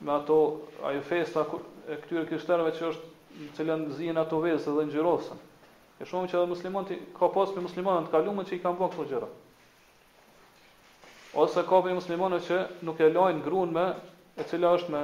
[0.00, 0.36] me ato
[0.86, 1.46] ajo festa
[1.88, 3.08] e këtyre kishtarëve që është
[3.40, 5.38] në cilën zihen ato vezë dhe ngjyrosen.
[5.98, 9.06] E shohim që edhe muslimanët ka pas me muslimanët kaluan që i kanë bën këto
[9.10, 9.28] gjëra.
[11.42, 13.86] Ose ka për muslimanët që nuk e lajnë gruan me
[14.38, 15.02] e cila është me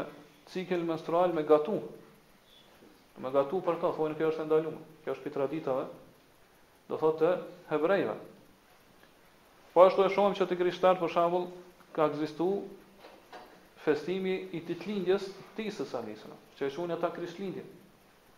[0.54, 1.80] cikël menstrual me gatu.
[3.18, 4.78] Me gatu për këtë thonë kjo është ndaluar.
[5.02, 5.84] Kjo është pi traditave.
[6.88, 7.34] Do thotë
[7.72, 8.14] hebrejve,
[9.74, 11.40] Po ashtu e shohim që te krishterët për shemb
[11.96, 13.40] ka ekzistuar
[13.86, 15.26] festimi i ditëlindjes
[15.56, 17.64] të Isa Salisën, që e shohin ata krishtlindje.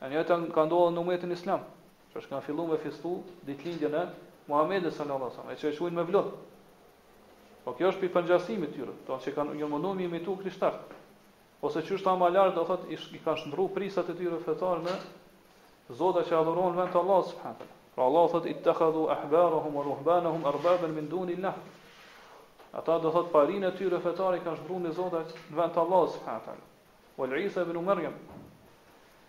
[0.02, 1.62] E njëjta ka ndodhur në umetin Islam,
[2.12, 3.12] që është kanë filluar me festu
[3.50, 4.10] ditëlindjen e
[4.50, 6.30] Muhamedit sallallahu alajhi wasallam, që e shohin me vlot.
[7.64, 10.96] Po kjo është pifangjasimi i tyre, to që kanë një mundësi me imitu krishtarët.
[11.68, 14.96] Ose çështë ama lart do thotë i kanë shndruar prisat e tyre fetare në
[16.02, 20.44] zotat që adhuron vend të Allahut Pra Allah thot i të khadhu ahbarahum wa ruhbanahum
[20.50, 21.55] arbaben min duni Allah.
[22.81, 26.05] Ata do thot parin e tyre fetari ka shbru në zotat në vend të Allah
[26.12, 26.61] s.w.t.
[27.18, 28.14] O lë Isa ibn Mërjem,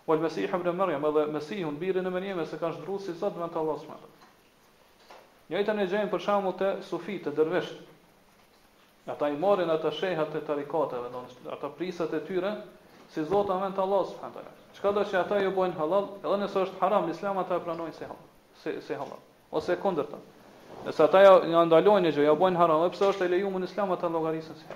[0.06, 3.34] o lë Mesih ibn Mërjem, edhe Mesihun, birin e mënjeme se ka shbru si zot
[3.34, 4.28] në vend të Allah s.w.t.
[5.52, 7.82] Njëjtë e gjejmë për shamu të sufi, të dërvesht.
[9.12, 11.08] Ata i morin ata shehat e tarikateve,
[11.56, 12.52] ata prisat e tyre,
[13.10, 14.58] si zotat në vend të Allah s.w.t.
[14.78, 17.64] Qëka dhe që ata ju bojnë halal, edhe nësë është haram, në islam ata e
[17.66, 18.28] pranojnë si halal
[18.62, 19.16] se se hamë.
[19.58, 20.18] Ose kundërta.
[20.86, 23.92] Nëse ata ja nga ndalojnë gjë, ja bojnë haram, pse është e lejuar në Islam
[23.94, 24.68] ata llogarisën si.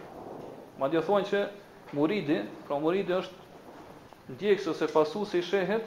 [0.80, 1.42] Madje thonë që
[1.96, 5.86] muridi, pra muridi është ndjekës ose pasu i shehit,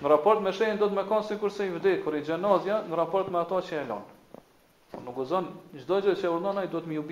[0.00, 2.96] në raport me shehin do të më kanë sikurse i vdet kur i gjenazja, në
[3.00, 4.04] raport me ata që e lën.
[4.90, 5.46] Po nuk gëzon
[5.82, 7.06] çdo gjë që urdhon ai do të më u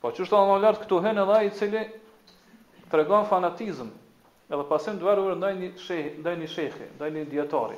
[0.00, 1.82] Po çu është edhe lart këtu hen edhe ai i cili
[2.90, 3.90] tregon fanatizëm.
[4.50, 7.76] Edhe duar dëvarur ndaj një shehi, ndaj një shehi, ndaj një dietari.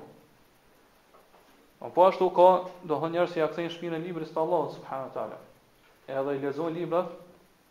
[1.94, 2.48] Po ashtu ka,
[2.88, 5.42] do thonë njerëz që ja kthejnë shpinën e librit të Allahut subhanallahu teala
[6.16, 7.12] Edhe i lexojnë librat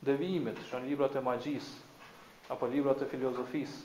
[0.06, 1.72] devimit, janë librat e magjisë,
[2.52, 3.78] apo libra të filozofisë,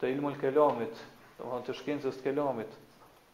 [0.00, 0.94] të ilmul kelamit,
[1.38, 2.70] të më të shkencës të kelamit,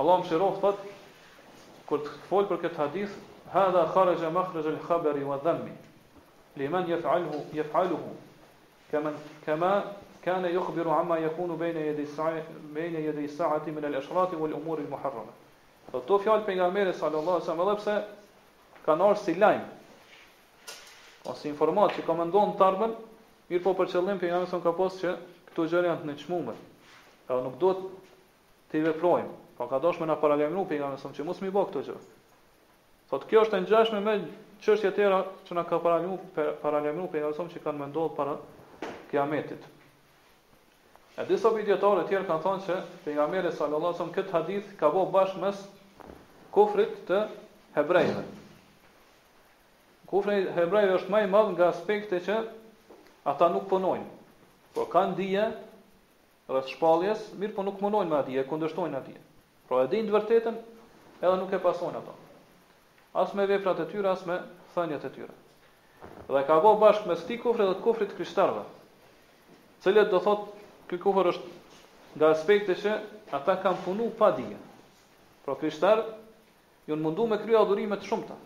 [0.00, 0.94] Allah më shiroh të thëtë,
[1.90, 3.14] të folë për këtë hadith,
[3.52, 5.72] hadha kharaja më al lë khabëri wa dhammi.
[6.56, 8.08] li men jef'aluhu, jef'aluhu,
[8.90, 9.68] kemen, kema,
[10.24, 11.84] kane jukëbiru amma jekunu bejne
[13.12, 15.32] jedi sa'ati min al-ashrati wal umuri muharrama
[15.90, 17.94] Po to fjalë pejgamberi sallallahu alajhi wasallam pse
[18.86, 19.62] kanë ardhur si lajm.
[21.24, 22.92] Po ka si informacion që komandon tarbën,
[23.50, 25.16] mirë po për qëllim pejgamberi son ka pasur që
[25.50, 26.60] këto gjëra janë të nçmuar.
[27.26, 27.82] Po pra nuk duhet
[28.70, 29.34] të veprojmë.
[29.58, 32.00] Po ka dashur na paralajmëru pejgamberi son që mos më bë këto gjëra.
[33.10, 34.14] Po kjo është e ngjashme me
[34.62, 38.38] çështjet e tjera që na ka paralajmëru paralajmëru pejgamberi son që kanë më para
[39.10, 39.66] kiametit.
[41.18, 44.88] Edhe sa vitë të tjerë kanë thonë se pejgamberi sallallahu alajhi wasallam këtë hadith ka
[44.94, 45.58] bëu bashkë mes
[46.50, 47.20] kufrit të
[47.76, 48.22] hebrejve.
[50.10, 52.38] Kufrit të hebrejve është maj madhë nga aspekte që
[53.30, 54.06] ata nuk punojnë,
[54.74, 55.44] por kanë dhije
[56.50, 59.20] rrës shpaljes, mirë po nuk punojnë me atje, kundështojnë atje.
[59.68, 60.56] Pra e dinë të vërtetën,
[61.22, 62.16] edhe nuk e pasojnë ato.
[63.14, 64.40] As me veprat e tyre, as me
[64.74, 65.36] thënjët e tyre.
[66.30, 68.64] Dhe ka bo bashkë me sti kufrit dhe kufrit kryshtarve,
[69.84, 70.58] cilët do thotë,
[70.90, 71.56] këj kufrë është
[72.18, 72.96] nga aspekte që
[73.36, 74.58] ata kanë punu pa dhije.
[75.44, 76.08] Pra kryshtarë
[76.92, 78.36] ju në mundu me kry adhurime të shumëta.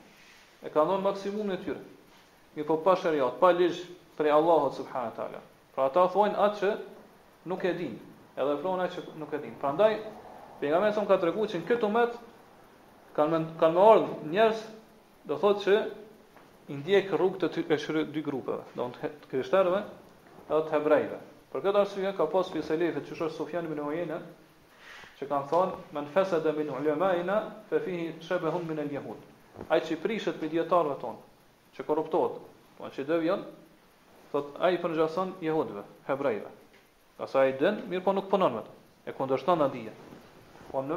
[0.64, 1.80] E ka ndonë maksimum në tyre.
[2.56, 3.84] Një po pa jatë, pa lishë
[4.18, 5.42] prej Allahot subhanë të
[5.74, 6.76] Pra ata thonë atë që
[7.50, 7.96] nuk e din,
[8.38, 9.54] edhe fronë atë që nuk e din.
[9.58, 9.96] Pra ndaj,
[10.60, 12.12] për nga me ka të regu që në këtu met,
[13.16, 14.62] kanë me kan ordë njerës
[15.26, 15.74] dhe thotë që
[16.76, 19.82] indjek rrugë të të shërë dy grupeve, do në të kërështarëve,
[20.46, 21.18] edhe të hebrajve.
[21.50, 24.22] Për këtë arsye ka pasur pjesëlefe çështës Sofiani ibn Uyena,
[25.18, 27.36] që kanë thonë men fesa min ulemajna
[27.70, 32.40] fe fihi shëbë hun min e njëhun aj që prishet për djetarve tonë që korruptohet
[32.78, 33.44] po që dëvjen
[34.32, 36.50] thot aj për njësën jehudve hebrejve
[37.30, 38.74] sa i dën mirë po nuk punon me të
[39.10, 39.92] e kundërshton në dhije
[40.72, 40.96] po në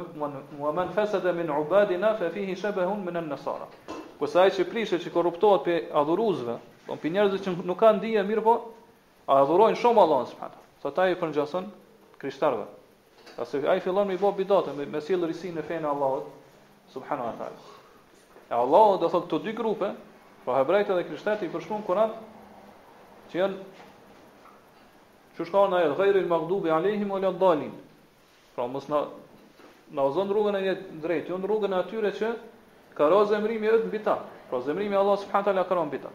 [0.58, 0.90] muamen
[1.38, 3.68] min ubadina fe fihi shëbë hun min e nësara
[4.18, 8.26] kësa aj që prishet që korruptohet për adhuruzve po për njerëzve që nuk kanë dhije
[8.32, 8.56] mirë po
[9.38, 11.70] adhurojnë shumë Allah në shpëhatë thot aj për njësën
[13.36, 16.28] Pasi ai fillon me bë bidatë, me, me sjell risin në fenë Allahut
[16.92, 17.76] subhanahu wa taala.
[18.50, 19.90] E Allahu do thotë këto dy grupe,
[20.44, 22.14] po hebrejtë dhe krishterët i përshkruan Kur'an
[23.32, 23.58] që janë
[25.36, 27.74] çu shkon ajo ghayril maghdubi alaihim wala dallin.
[28.54, 29.04] Pra mos na
[29.90, 32.28] na ozon rrugën e drejtë, on rrugën e atyre që
[32.94, 34.18] ka rozemrimi edhe mbi ta.
[34.48, 36.10] Pra zemrimi i Allahut subhanahu wa taala ka rënë mbi ta.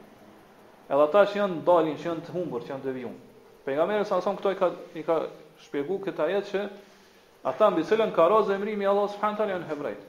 [0.90, 3.20] Edhe ata që janë dallin, që janë të humbur, që janë devijuar.
[3.66, 4.68] Pejgamberi sa son këto i ka
[5.00, 5.16] i ka
[5.66, 6.62] shpjeguar këtë ajet që
[7.44, 10.04] ata mbi cilën ka rënë zemrimi Allah subhanahu taala në hebrejt.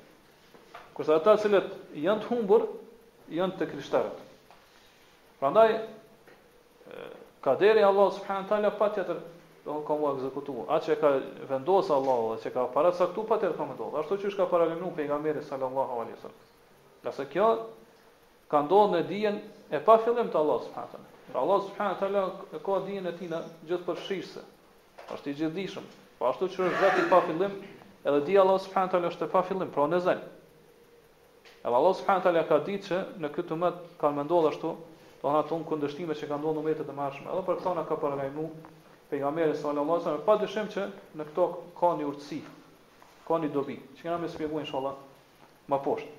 [0.95, 2.67] Kurse ata cilët janë të humbur
[3.35, 4.21] janë të krishterët.
[5.41, 5.69] Prandaj
[7.45, 9.19] kaderi Allah subhanahu taala patjetër
[9.65, 10.55] do të komo ekzekutu.
[10.71, 11.11] Atë që ka
[11.51, 13.99] vendosë Allah dhe që ka paracaktu pa të rëpëm e dohë.
[14.03, 16.47] Ashtu që ka paralimnu për nga meri sallallahu alaihi sallam.
[17.05, 17.49] Lëse kjo,
[18.49, 19.43] ka ndonë në dijen
[19.75, 21.13] e pa fillim të Allah subhanahu taala.
[21.33, 22.23] Pra Allah subhanahu taala
[22.67, 24.43] ka dijen e tina gjithë për shishse.
[25.27, 25.85] i gjithdijshëm.
[26.19, 27.55] Po ashtu që është zëti pa fillim,
[28.07, 30.21] edhe di Allah subhanahu taala është pa fillim, pra në zën.
[31.65, 34.75] Edhe Allah subhanahu taala ka ditë se në këtë umat kanë menduar ashtu,
[35.25, 37.31] do të thonë kundërshtime që kanë ndonë umatet e mëshme.
[37.33, 38.47] Edhe për këtë na ka paralajmu
[39.11, 40.89] pejgamberi sallallahu alajhi wasallam, pa dyshim që
[41.21, 41.47] në këto
[41.81, 42.41] ka një urtësi,
[43.29, 43.79] ka një dobi.
[43.97, 44.95] që kemë të shpjegojmë inshallah
[45.73, 46.13] më poshtë.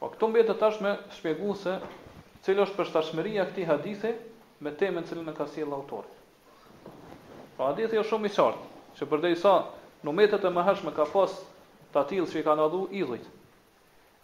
[0.00, 1.78] Po këto mbetë të tashme shpjegojnë se
[2.44, 4.12] cilë është përstashmeria këti hadithi
[4.66, 6.22] me temen cilë në kasi e lautorit.
[7.54, 8.64] Pra hadithi është shumë i qartë,
[8.98, 9.50] që për sa
[10.06, 11.34] numetet e më hëshme ka pas
[11.94, 13.26] të atilë që i kanë adhu idhujt,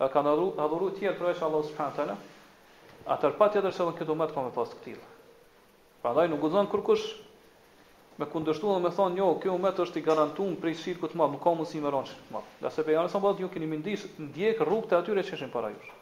[0.01, 2.13] e kanë adhu, adhuru tjerë për eqë Allah s.p.
[3.15, 5.09] Atër patjetër se dhe në këtë umet ka pas të këtilë.
[6.03, 7.07] Pra ndaj nuk gudhon kërkush
[8.21, 11.37] me kundështu dhe me thonë, jo, kjo umet është i garantuar prej shirkë të madhë,
[11.37, 12.53] nuk ka mësi më ronë të madhë.
[12.67, 15.55] Dhe se për janë së mbëllët, ju keni mendis ndjek rrugë të atyre që ishin
[15.55, 15.93] para jush.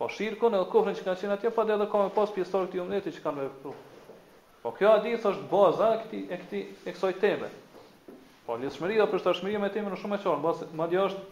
[0.00, 2.82] Po shirkën edhe kofrën që kanë qenë atje, fa dhe edhe kanë pas pjestarë këti
[2.86, 3.74] umetit që kanë me
[4.64, 7.48] Po kjo a di se është baza e këtij e këtij e kësaj teme.
[8.46, 11.24] Po lëshmëria apo përshtatshmëria me temën është shumë e çon, bazë madje është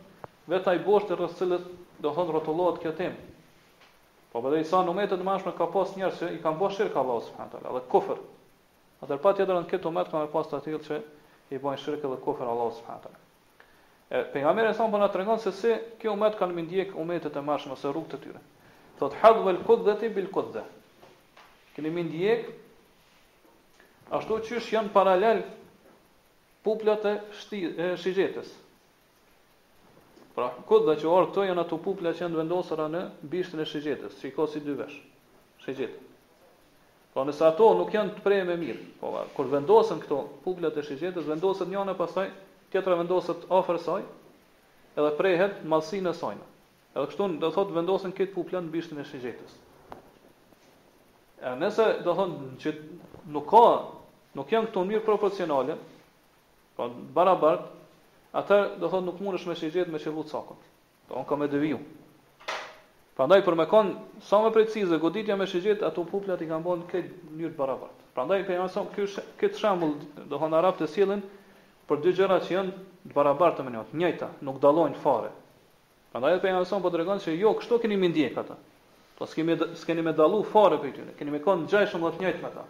[0.52, 1.62] vetë ai bosht të rreth cilës
[2.04, 3.16] do thon rrotullohet kjo temë.
[4.34, 6.76] Po edhe sa në momentet më të mëshme ka pas njerëz që i kanë bërë
[6.76, 8.20] shirk Allahu subhanahu wa taala dhe kufër.
[9.06, 10.98] Atë pa tjetër në këto momente kanë pas të tillë që
[11.56, 13.20] i bojnë shirk edhe kufër Allahu subhanahu wa
[14.12, 17.40] E pejgamberi sa po na tregon se si kjo umet kanë më ndjek umetet e
[17.48, 18.40] mëshme ose rrugët e tyre.
[19.00, 20.68] Thot hadhul kudhati bil kudhah.
[21.72, 22.50] Kënë më ndjek
[24.12, 25.38] Ashtu që është janë paralel
[26.66, 27.60] puplët e, shti,
[28.02, 28.50] shigjetës.
[30.36, 33.00] Pra, këtë dhe që orë këto janë ato puplët që janë vendosëra në
[33.32, 34.98] bishtën e shigjetës, që i ka si dy vesh,
[35.64, 36.04] shigjetë.
[37.14, 40.84] Pra, nëse ato nuk janë të prej me mirë, po, kur vendosën këto puplët e
[40.90, 42.26] shigjetës, vendosët një në pasaj,
[42.72, 44.00] tjetëra vendosët ofër saj,
[44.92, 46.46] edhe prejhet malsinë e sajnë.
[46.92, 49.56] Edhe kështu do thot vendosen këtë puplët në bishtin e shigjetës.
[51.42, 52.76] E nëse do thonë që
[53.36, 53.66] nuk ka
[54.36, 55.74] nuk janë këtu mirë proporcionale,
[56.78, 57.66] po barabart,
[58.40, 60.60] atë do thotë nuk mundesh me shigjet me çelut sokën.
[61.08, 61.80] Po on ka me deviu.
[63.16, 63.90] Prandaj për mëkon
[64.24, 67.98] sa më precize goditja me shigjet ato puplat i kanë bën këtë mënyrë barabart.
[68.16, 69.06] Prandaj për më ky
[69.42, 69.98] këtë shembull
[70.32, 71.20] do han arab të sillin
[71.90, 75.28] për dy gjëra që janë të barabarta me njëtë, të nuk dallojnë fare.
[76.14, 78.40] Prandaj për më shumë po tregon se jo, kështu keni më ndjek
[79.12, 81.12] Po s'kemë s'keni me dallu fare këtyre.
[81.18, 82.62] Keni më kon dhe të njëjtë me ta.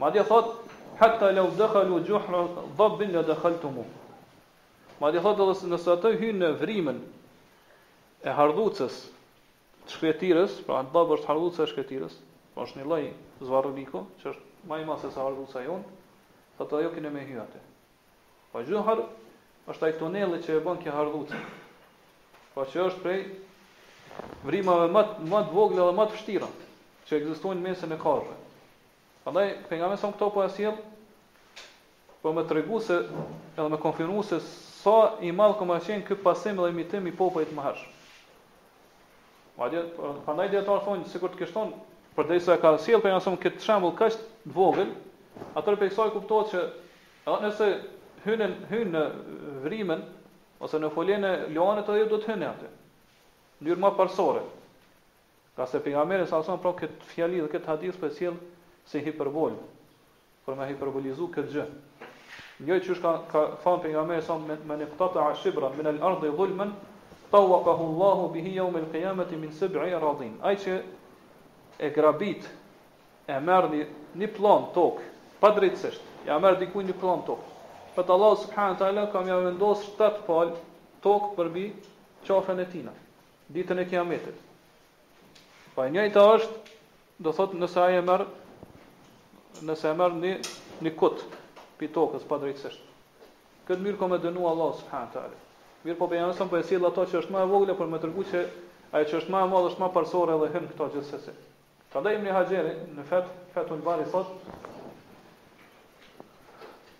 [0.00, 0.46] Ma dhe thot,
[1.00, 2.40] hëtta le u dëkhal gjuhra
[2.78, 3.84] dhabin le dëkhal të mu.
[5.00, 7.00] Ma dhe thot, edhe nësë atë hynë në vrimën
[8.22, 8.96] e hardhucës
[9.84, 12.16] të shkretirës, pra në dhabër të hardhucës e shkretirës,
[12.54, 13.12] pra është një lajë
[13.48, 15.96] zvarëliko, që është ma i masë e së hardhucës a jonë,
[16.58, 17.62] dhe të jo kine me hy atë.
[18.52, 19.04] Pa po gjuhar
[19.72, 21.40] është ajë tunelë që e bën kje hardhucë,
[22.54, 23.20] pra që është prej
[24.48, 26.50] vrimave më të vogle dhe më të fështira,
[27.08, 28.40] që egzistojnë mesën e karë
[29.28, 30.74] Andaj pejgamberi son këto po e sjell
[32.22, 32.96] po më tregu se
[33.54, 37.52] edhe më konfirmu se sa i madh ka qen ky pasim dhe imitim i popullit
[37.54, 37.84] më hash.
[39.58, 39.82] Madje
[40.24, 41.70] prandaj dhe ato thonë sikur të kështon
[42.16, 44.90] përderisa ka sjell pejgamberi son këtë shembull kaq të vogël,
[45.54, 46.64] atë për kësaj kuptohet se
[47.26, 47.70] edhe nëse
[48.26, 49.04] hynën hyn në
[49.66, 50.02] vrimën
[50.62, 52.72] ose në folën e luanit edhe do të hynë atë.
[52.72, 54.42] Në mënyrë më parsore.
[55.54, 56.58] Ka se pejgamberi sa son
[57.14, 58.38] fjali dhe kët hadith po sjell
[58.86, 59.56] si hiperbol,
[60.46, 61.66] për me hiperbolizu këtë gjë.
[62.66, 65.36] Njoj që është ka, ka fanë për nga me e sonë, me në këtata a
[65.38, 66.72] shqibra, me në lërdë i dhulmen,
[67.32, 70.34] ta u akahu Allahu bihi jau me lëkijamet i minë sëbë i radhin.
[70.44, 70.76] Aj që
[71.82, 72.48] e grabit,
[73.30, 73.86] e merë një,
[74.22, 75.06] një plan tokë,
[75.40, 77.48] pa drejtësisht, ja merë dikuj një plan tokë.
[77.96, 80.54] Për të Allahu subhanë të ala, kam ja vendosë shtetë palë
[81.04, 81.66] tokë përbi
[82.26, 82.94] qafën e tina,
[83.52, 84.48] ditën e kiametit.
[85.74, 86.78] Pa njëjta është,
[87.22, 88.28] do thotë nëse aje merë
[89.68, 90.30] nëse e merr në
[90.86, 91.22] në kut
[91.78, 92.86] pi tokës pa drejtësisht.
[93.68, 95.38] Këtë mirë kom e dënu Allah subhanahu wa taala.
[95.86, 98.00] Mirë po bejam se po e sill ato që është më e vogël por më
[98.02, 98.42] tregu që
[98.96, 101.34] ajo që është më e madhe është më parsorë edhe hën këto gjithsesi.
[101.92, 104.26] Tandaj Ibn Hajeri në fat fatul bari sot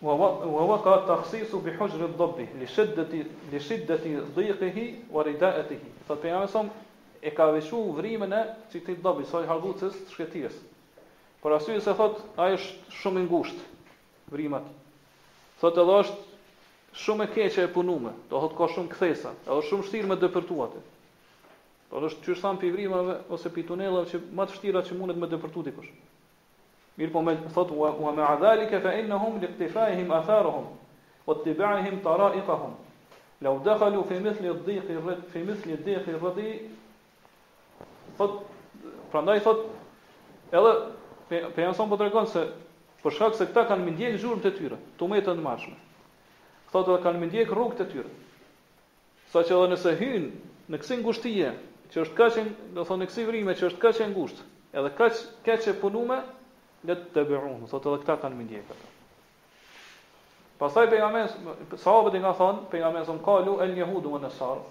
[0.02, 3.20] wa wa ka takhsisu bi hujri ad-dabbi li shiddati
[3.52, 5.92] li shiddati dhiqihi wa ridaatihi.
[6.06, 6.70] Fat bejam
[7.22, 8.42] e ka veçuar vrimën e
[8.72, 10.71] citit dobi, sa i të shkëtisë.
[11.42, 14.68] Por asyje se thot, ajo është shumë i ngushtë vrimat.
[15.62, 19.82] Thot edhe është shumë e keqe e punume, do thot ka shumë kthesa, edhe shumë
[19.82, 20.82] vështirë me depërtuati.
[21.90, 25.18] Po është çu sam pi vrimave ose pi tunelave që më të vështira që mundet
[25.18, 25.90] me depërtu dikush.
[27.00, 30.70] Mirë po me thot wa, wa ma adhalika fa innahum liqtifaihim atharuhum
[31.26, 32.76] wa ittiba'ihim tara'iqahum.
[33.46, 34.90] Law dakhalu fi mithli ad-dhiq
[35.34, 36.48] fi mithli ad-dhiq ar-radi
[38.18, 38.40] thot
[39.12, 39.66] prandaj thot
[40.60, 40.74] edhe
[41.32, 42.40] Për janë sonë po të regonë se
[43.02, 45.74] për shkak se këta kanë mindjek zhurmë të tyre, të me të nëmashme.
[46.68, 48.12] Këta të kanë mindjek rrugë të tyre.
[49.32, 51.52] Sa që edhe nëse hynë në kësi ngushtije,
[51.94, 54.44] që është kaqen, do thonë në kësi vrime, që është kaqen ngusht,
[54.76, 56.20] edhe kaq, kaq punume,
[56.82, 58.70] Në të të bërru, në thotë edhe këta kanë mindjek.
[60.58, 64.64] Pasaj për Sa sahabët i nga thonë, për jamen zëmë kalu, el njehudu më nësarë,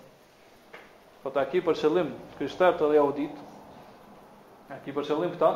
[1.24, 2.10] Këta aki për qëllim,
[2.42, 3.38] kështërtë dhe jahudit,
[4.76, 5.52] aki për qëllim këta,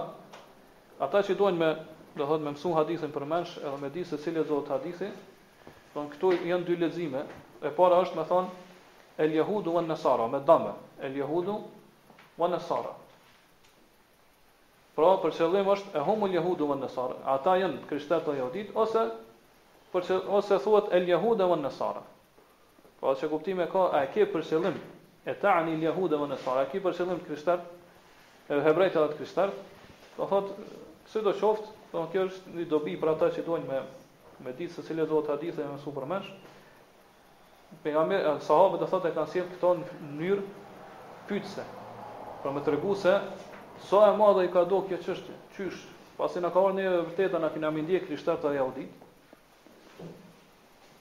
[1.03, 1.69] Ata që dojnë me,
[2.15, 5.09] do thot, me mësu hadithin për mensh, edhe me di se e zotë hadithi,
[5.95, 7.23] do në këtu janë dy lezime,
[7.61, 8.53] e para është me thonë,
[9.25, 10.71] el jahudu vë nësara, me dame,
[11.07, 11.57] el jahudu
[12.39, 12.93] vë nësara.
[14.95, 18.71] Pra, për qëllim është, e humu el jahudu vë nësara, ata janë krishtet të jahudit,
[18.85, 19.03] ose,
[19.91, 22.05] për që, ose thuat el jahudu vë nësara.
[23.01, 24.79] Pra, që kuptime ka, a ke për qëllim,
[25.27, 27.59] e ta një el jahudu vë nësara, a ke për qëllim të
[28.55, 29.53] e hebrejtë edhe të krishtet,
[30.15, 30.49] do thot
[31.11, 33.81] Si do qoftë, do kjo është një dobi për ata që duan me
[34.45, 36.27] me ditë se cilë do të hadithe me supermensh.
[37.83, 40.43] Pejgamber eh, sahabët do thotë kanë sjell këto në mënyrë
[41.29, 41.63] pyetse.
[42.43, 43.13] Për më tregu se
[43.89, 45.35] sa e madhe i ka do kjo çështje.
[45.55, 45.85] Qysh?
[46.17, 49.05] Pasi na ka ardhur një vërtetë na kemi ndjek krishterët e Audit.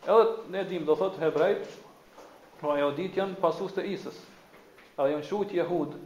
[0.05, 1.67] Edhe ne dim do thotë hebrejt,
[2.61, 4.19] pra Audit janë pasues të Isës.
[4.95, 5.97] Edhe janë shujt jehud.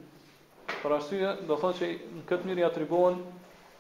[0.81, 3.21] Për arsye do thotë që në këtë mënyrë atribuohen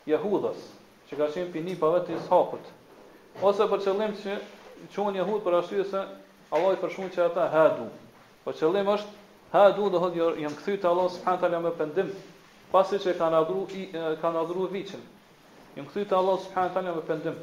[0.08, 0.60] jehudës,
[1.08, 2.64] që ka qenë pini pave të ishapët,
[3.44, 4.36] ose për qëllim që
[4.94, 6.02] qonë jehud për ashtu se
[6.56, 7.86] Allah i përshun që ata hadu.
[8.46, 9.12] Për qëllim është,
[9.52, 12.12] hadu dhe hëdhë jam këthy të Allah subhanë talja me pëndim,
[12.72, 13.66] pasi që kanë adhru,
[14.22, 15.04] kan adhru vichin.
[15.76, 17.36] Jam këthy të Allah subhanë talja me pëndim.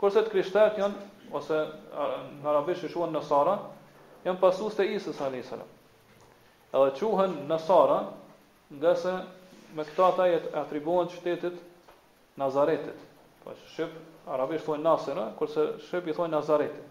[0.00, 1.06] Kërse të krishtet janë,
[1.36, 1.62] ose
[2.40, 3.54] në arabisht i shuan në Sara,
[4.26, 5.56] janë pasus të Isës a.s.
[6.70, 8.00] Edhe quhen në Sara,
[8.70, 9.14] nga se
[9.74, 11.58] me këta ta jetë atribuan qytetit
[12.38, 12.94] Nazaretit.
[13.44, 13.94] Po shqip
[14.30, 16.82] arabisht thonë Nasir, ëh, kurse shqip i thonë Nazaretit.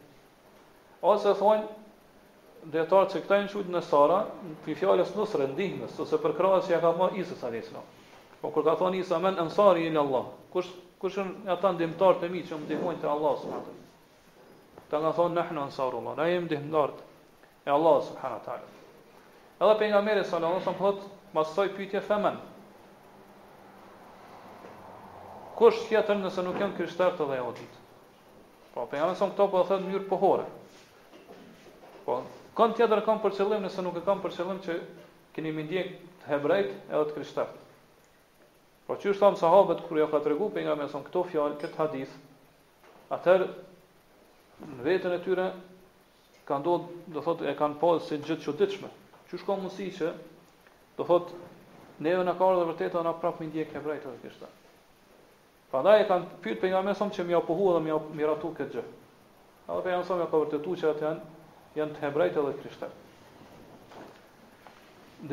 [1.05, 4.17] Ose thonë detar se këta janë qytë në Sara,
[4.65, 7.85] pi fjalës Nusre ndihmës, ose për krahas ja ka marrë Isa alayhissalam.
[8.41, 12.29] Po kur ka thonë Isa men ansari ila Allah, kush kush janë ata ndihmtar të
[12.33, 13.77] mi që më ndihmojnë te Allah subhanahu
[14.89, 17.05] Ta nga thonë nëhnu ansarullah, na jemi dihëndarët
[17.65, 18.69] e Allah subhanahu wa ta'ala.
[19.61, 22.48] Edhe pejgamberi sallallahu meri wasallam thotë sallallahu sallallahu sallallahu sallallahu
[25.59, 27.79] kush tjetër nëse nuk janë krishterë të dhejotit.
[28.73, 30.45] Po, për jamë nësëm këto po thonë thëtë njërë pohore.
[32.05, 32.15] Po,
[32.55, 34.75] kanë tjetër kanë për qëllim nëse nuk e kanë për qëllim që
[35.35, 35.83] keni mindje
[36.21, 37.65] të hebrejt edhe të krishterë.
[38.87, 41.77] Po, që është thamë sahabët kërë ja ka të regu, për nësëm këto fjalë, këtë
[41.81, 42.15] hadith,
[43.17, 43.45] atër
[44.63, 45.49] në vetën e tyre
[46.47, 46.77] kanë do,
[47.17, 48.93] do thotë, e kanë pasë si gjithë që çuditshme.
[49.27, 50.15] Që është ka mundësi që,
[50.97, 51.43] do thotë,
[52.07, 54.53] neve në karë dhe vërtetë, prapë mindje ke hebrejt edhe krishterë.
[55.69, 58.83] Pada e kanë pyet pejgamberin sa që më apo hu dhe më miratu këtë gjë.
[59.69, 62.91] Edhe pejgamberi sa më ka vërtetuar që atë janë janë të hebrejtë edhe të krishterë.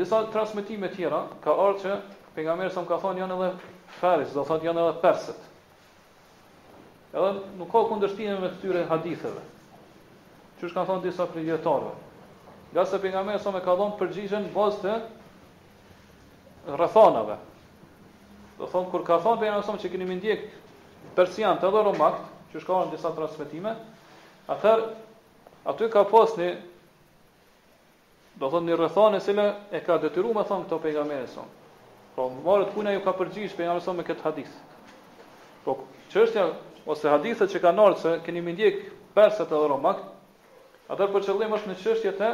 [0.00, 1.96] Disa transmetime tjera ka ardhur që
[2.36, 3.48] pejgamberi sa më ka thonë janë edhe
[4.00, 5.48] faris, do thotë janë edhe perset.
[7.16, 7.32] Edhe
[7.62, 9.44] nuk ka kundërshtim me këtyre haditheve.
[10.60, 11.94] Qysh kanë thonë disa prijetarë.
[12.76, 15.02] Gjasë pejgamberi sa më ka dhënë përgjigjen bazë të
[16.76, 17.40] rrethonave,
[18.58, 20.44] Do thon kur ka thon Ben Asom që keni më ndjek
[21.16, 22.18] persian të romak,
[22.52, 23.72] që shkoan disa transmetime,
[24.48, 26.48] atëherë aty ka pasni
[28.40, 31.48] do thon në rrethon e cila e ka detyruar pra, më thon këto pejgamberë son.
[32.16, 34.52] Po morët puna ju ka përgjigj Ben Asom me këtë hadith.
[35.64, 35.76] Po
[36.12, 36.48] çështja
[36.92, 38.78] ose hadithet që kanë ardhur se keni më ndjek
[39.16, 40.00] persët edhe romak,
[40.88, 42.32] atëherë për qëllim është në çështjet e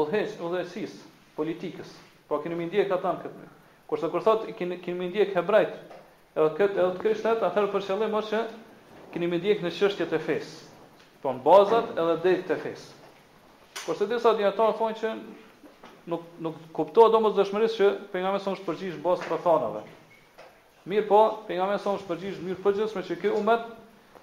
[0.00, 1.88] udhëheqjes, udhëheqësisë politikës.
[2.28, 3.59] Po keni më ndjek ata në këtë mënyrë.
[3.90, 5.72] Kurse kur thot keni keni më ndjek hebrejt,
[6.38, 10.12] edhe kët edhe të krishtet, atëherë për qëllim është që keni më ndjek në çështjet
[10.14, 10.60] e fesë.
[11.24, 12.86] Po në bazat edhe deri te fesë.
[13.82, 15.10] Kurse disa dietarë thonë që
[16.14, 19.82] nuk nuk kuptoa domosdoshmërisht që pejgamberi son është përgjigj bazë të thanave.
[20.92, 21.20] Mirë po,
[21.50, 23.66] pejgamberi son është përgjigj mirë përgjithshme që ky umat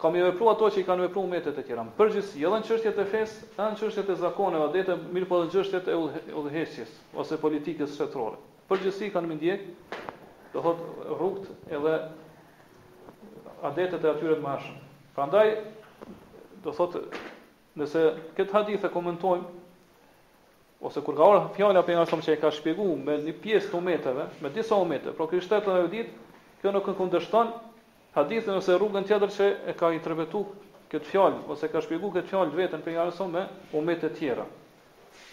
[0.01, 1.83] ka më vepruar ato që i kanë vepruar umatet e tjera.
[1.89, 5.51] Në përgjithësi, edhe në çështjet e fesë, edhe çështjet e zakoneve, edhe mirë po në
[5.57, 8.39] çështjet e udhëheqjes ose politikës shtetërore
[8.75, 9.67] gjithësi kanë më ndjek,
[10.53, 11.93] do thot rrugt edhe
[13.69, 14.73] adetet e atyre të mashë.
[15.15, 15.47] Pra ndaj,
[16.65, 16.97] do thot,
[17.79, 18.01] nëse
[18.37, 19.45] këtë hadith e komentojmë,
[20.83, 23.71] ose kur ka orë fjallë apë nga shumë që e ka shpjegu me një pjesë
[23.71, 26.11] të umeteve, me disa umete, pro kërë shtetën e vëdit,
[26.61, 27.53] kjo nuk në këndështon
[28.17, 30.43] hadithën ose rrugën tjetër që e ka trebetu
[30.91, 33.45] këtë fjallë, ose ka shpjegu këtë fjallë vetën për nga shumë me
[33.81, 34.45] umete tjera.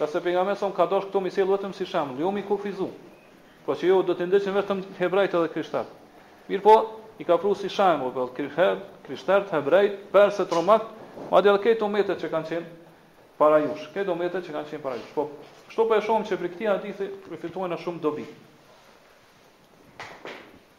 [0.00, 2.42] Nëse për nga shumë ka doshë këto misilë vetëm si shamë, në ju jo mi
[2.48, 2.88] kufizu,
[3.64, 6.20] Po që jo, do të ndeqen vetëm hebrajt edhe krishtarët.
[6.50, 6.72] Mirë po,
[7.20, 8.26] i ka pru si shajmë, po,
[9.06, 10.90] krishtarët, hebrajt, perset, romat,
[11.32, 12.96] ma dhe dhe këtë ometet që kanë qenë
[13.40, 15.14] para jush, këtë ometet që kanë qenë para jush.
[15.16, 15.24] Po,
[15.72, 18.26] shto po për e shumë që për këti hadithi, me fituen e shumë dobi.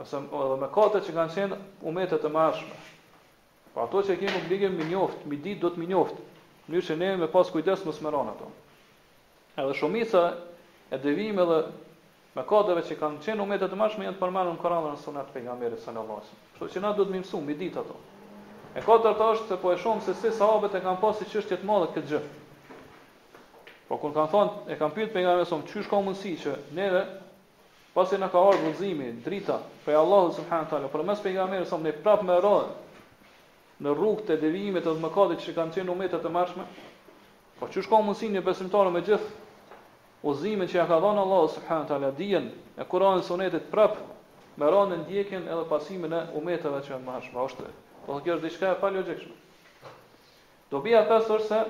[0.04, 2.80] ose edhe me katë që kanë qenë umetet të mëshme.
[3.74, 6.18] Po ato që kemi obligë me njoft, me ditë do të më njoft.
[6.72, 8.48] Nëse ne me pas kujdes mos merran ato.
[9.62, 10.24] Edhe shumica
[10.92, 11.62] e devijim edhe
[12.36, 15.32] me kodave që kanë qenë umete të mashme janë të përmendur në Kur'an në Sunet
[15.32, 16.52] e pejgamberit sallallahu alajhi wasallam.
[16.52, 17.96] Kështu që na duhet të mësojmë me ditë ato.
[18.80, 21.58] E katërt është se po e shohm se si sahabët e kanë pasur si çështje
[21.62, 22.20] të mëdha këtë gjë.
[23.88, 27.02] Po kur kanë thonë e kanë pyetur pejgamberin se çysh ka mundësi që neve
[27.96, 31.76] pasi na ka ardhur ndzimi drita për Allahu subhanahu wa taala, por mes pejgamberit sa
[31.86, 32.72] ne prapë më rrohet
[33.80, 36.64] në rrugë të devijimet dhe mëkatit që kanë qenë umetet të mërshme,
[37.60, 41.88] po që shka mundësi një besimtarë me gjithë uzimet që ja ka dhënë Allah subhanahu
[41.90, 43.96] teala dijen e Kur'anit sunetit prap
[44.60, 47.40] me rënë ndjekjen edhe pasimin e umeteve që janë më hashme.
[47.46, 47.70] Është,
[48.02, 49.32] do po kjo është diçka e pa logjikshme.
[50.72, 51.62] Dobia ata është se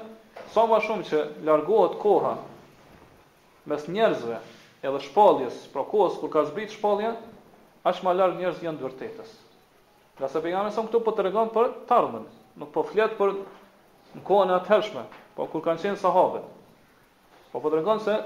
[0.54, 2.34] sa më shumë që largohet koha
[3.70, 4.40] mes njerëzve
[4.82, 7.14] edhe shpalljes, pra kohës kur ka zbrit shpallja,
[7.86, 9.32] aq më larg njerëz janë të vërtetës.
[10.18, 12.24] Nga se pejgamberi sa këtu po tregon për tarmën,
[12.60, 13.30] nuk po flet për
[14.12, 15.04] në kohën e atëhershme,
[15.36, 16.44] po kur kanë qenë sahabët.
[17.52, 18.16] Po po tregon se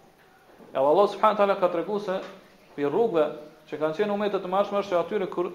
[0.74, 2.20] e Allah subhanahu taala ka treguar se
[2.76, 3.24] për rrugëve
[3.70, 5.50] që kanë qenë umete të mëshme është aty në kur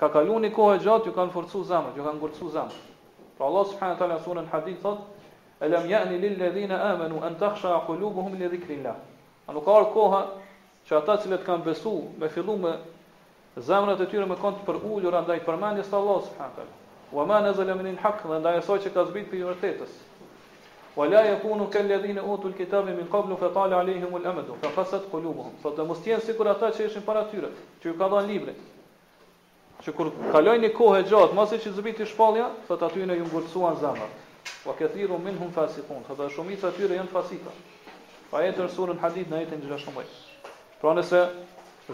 [0.00, 2.74] ka kaluar një kohë gjatë, ju kanë forcuar zemrat, ju kanë ngurcuar zemrat.
[3.38, 5.16] Po Allah subhanahu taala thonë në hadith thotë
[5.66, 9.62] Elam ya'ni lil ladhina amanu an takhsha qulubuhum li dhikri Allah.
[9.62, 10.20] ka koha
[10.86, 12.76] që ata që kanë besuar me fillim me
[13.66, 17.14] zemrat e tyre më kanë për ulur andaj përmendjes të Allahut subhanallahu te.
[17.16, 19.94] Wa ma nazala min al-haq wa andaj asoj që ka zbrit për vërtetës.
[20.98, 25.06] Wa la yakunu kal ladhina utul kitabe min qablu fa tala alayhim al-amadu fa qasat
[25.10, 25.52] qulubuhum.
[25.62, 27.50] Sot do mos tiën sikur ata që ishin para tyre,
[27.82, 28.54] që ka dhënë libre.
[29.84, 33.26] Që kur kalojnë një kohë gjatë, mos e që zbriti shpallja, sot aty në ju
[33.30, 34.14] ngulsuan zemrat.
[34.66, 36.02] Wa kathiru minhum fasiqun.
[36.08, 37.50] Sot shumica e tyre janë fasika.
[38.30, 40.06] Pa e tërë surën hadit në e të
[40.78, 41.18] Pra nëse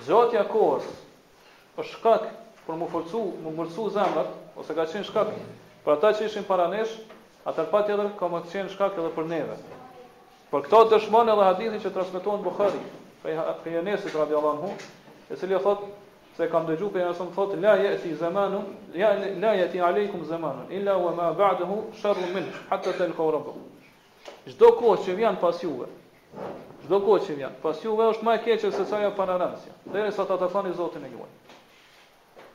[0.04, 0.84] zotja kohës,
[1.76, 2.26] është shkak
[2.66, 5.30] për më forcu, mu mërcu zemrat, ose ka qenë shkak
[5.84, 6.92] për ata që ishin para nesh,
[7.50, 9.56] atë patjetër ka më qenë shkak edhe për neve.
[10.52, 12.80] Për këto dëshmon edhe hadithi që transmitohen Bukhari,
[13.24, 15.82] për jenesit radi anhu, i hu, e cili e thot,
[16.38, 18.62] se kam dëgju për jenesit, thot, la jeti zemanu,
[18.94, 19.10] la,
[19.42, 23.56] la jeti alejkum zemanu, illa u e ma ba'dahu sharru min, hatta të lëkohë rëbë.
[24.46, 25.90] Gjdo kohë që vjen pas juve,
[26.84, 30.02] Çdo kohë që vjen, pas juve është më e keqë se sa jo panaransja, dhe
[30.16, 31.30] ta të zotin e juaj.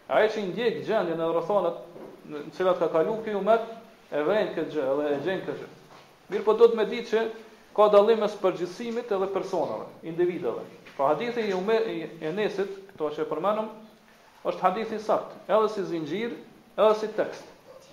[0.10, 1.82] A e që i ndjek gjendje në rëthonët
[2.34, 3.62] në cilat ka kalu kjo umet,
[4.10, 5.70] e vrejnë këtë gjë, edhe e gjen këtë gjë.
[6.34, 7.22] Mirë po do të me di që
[7.78, 10.64] ka dalim e së përgjithsimit edhe personave, individëve.
[10.66, 12.00] Po pra hadithi i umet i
[12.32, 13.70] enesit, këto që e përmenëm,
[14.50, 16.34] është hadithi sakt, edhe si zinxhir,
[16.74, 17.86] edhe si tekst.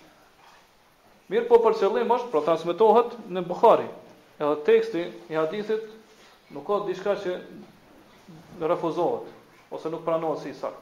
[1.33, 3.91] Mirë po për qëllim është, pra transmitohet në Bukhari,
[4.41, 5.05] edhe teksti
[5.35, 5.85] i hadithit
[6.57, 7.37] nuk ka diçka që
[8.73, 9.29] refuzohet,
[9.77, 10.81] ose nuk pranohet si sakt.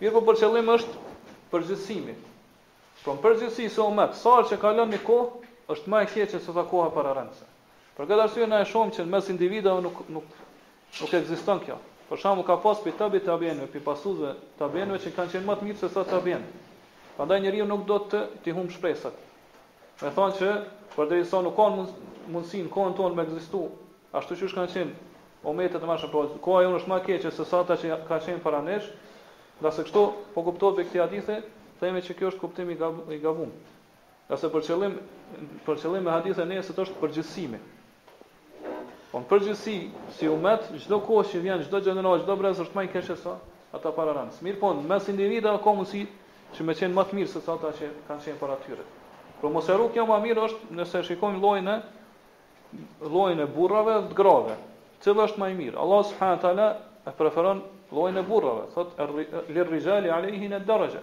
[0.00, 1.00] Mirë po për qëllim është
[1.52, 2.12] përgjithsimi.
[3.04, 6.38] Po në përgjithsi se o metë, sa që kalon një kohë, është ma e keqe
[6.44, 7.46] se ta koha para arendëse.
[7.96, 10.28] Për këtë arsye në e shumë që në mes individave nuk, nuk,
[11.00, 11.80] nuk eksiston kjo.
[12.10, 15.48] Për shumë ka pas për tabi të abjenve, për pasuzve të abjenve që kanë qenë
[15.50, 16.62] më të mirë se sa të abjenve.
[17.18, 19.18] Pandaj njëriju nuk do të t'i humë shpresat.
[20.04, 20.52] Me thonë që
[20.94, 21.88] për dhe i sa nuk kanë
[22.36, 23.64] mundësi në kohën tonë me eksistu,
[24.20, 27.44] ashtu që shkanë qenë o metët të mashën, po koha jonë është ma keqe se
[27.50, 29.07] sa ta që ka qenë paranesh, nesh,
[29.60, 30.02] Nga se kështu
[30.34, 31.36] po kuptohet me këtë hadithe,
[31.80, 33.48] themi që kjo është kuptimi i gabuar.
[34.28, 34.94] Nga se për qëllim
[35.66, 37.58] për qëllim e hadithe ne se të është përgjithësimi.
[39.10, 39.74] Po në përgjithësi
[40.18, 43.34] si umet, çdo kohë që vjen çdo gjeneral, çdo brez është më i keq sa
[43.78, 44.30] ata para ran.
[44.38, 46.04] Smir po në mes individa ka mundësi
[46.54, 48.84] që më qenë më të mirë se sa ata që kanë qenë para tyre.
[49.40, 51.76] Por mos e rrok kjo më mirë është nëse shikojmë llojin e
[53.14, 54.54] llojin e burrave dhe grave.
[55.02, 55.76] Cili është më i mirë?
[55.84, 56.68] Allah subhanahu taala
[57.06, 61.00] e preferon llojin e burrave, thot er er, lir rijali alehin e daraja.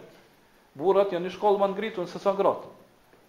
[0.77, 2.65] Burrat janë në shkollë më ngritur se sa grat.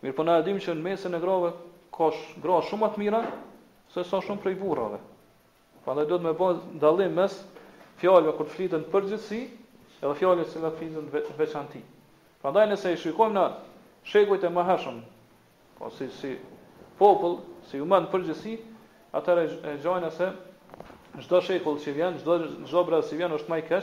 [0.02, 1.52] Mirë po na e dim që në mesën e grave
[1.94, 2.10] ka
[2.42, 3.20] gra shumë më të mira
[3.94, 4.98] se sa shumë prej burrave.
[5.86, 6.50] Prandaj duhet me bë
[6.82, 7.36] dallim mes
[8.00, 9.40] fjalëve kur flitën për gjithësi
[10.04, 11.80] edhe fjalëve që flitën veçanti.
[12.42, 13.46] Prandaj nëse i shikojmë në
[14.10, 14.98] shekujt e mëhershëm,
[15.78, 16.34] po si si
[16.98, 17.38] popull,
[17.70, 18.58] si human për gjithësi,
[19.16, 20.28] atëherë e gjojnë se
[21.24, 22.34] çdo shekull që vjen, çdo
[22.68, 23.80] zobra që vjen është më i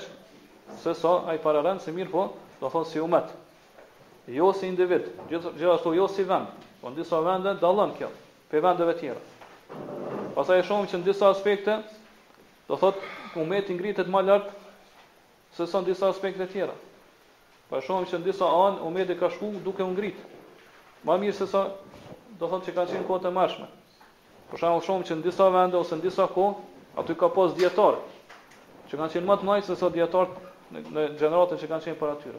[0.80, 2.22] se sa ai para ran se mirë po,
[2.62, 3.34] do thon si umat.
[4.32, 6.48] Jo si individ, gjithashtu jo si vend,
[6.82, 8.08] po në disa vende dallon kjo,
[8.50, 9.22] pe vendeve të tjera.
[10.36, 11.76] Pastaj shohim që në disa aspekte
[12.68, 13.02] do thot
[13.38, 14.48] umeti i ngrihet më lart
[15.54, 16.76] se sa në disa aspekte të tjera.
[17.70, 20.20] Pa po shohim që në disa anë, umeti e ka shku duke u ngrit.
[21.04, 21.68] Më mirë se sa
[22.40, 23.68] do thot se ka qenë kote mëshme.
[24.54, 27.96] Por shumë që në disa vende ose në disa kohë Aty ka pas dietar
[28.91, 30.30] që kanë qenë më të mëdhtë se sa dietar
[30.74, 32.38] në gjeneratën që kanë qenë para tyre.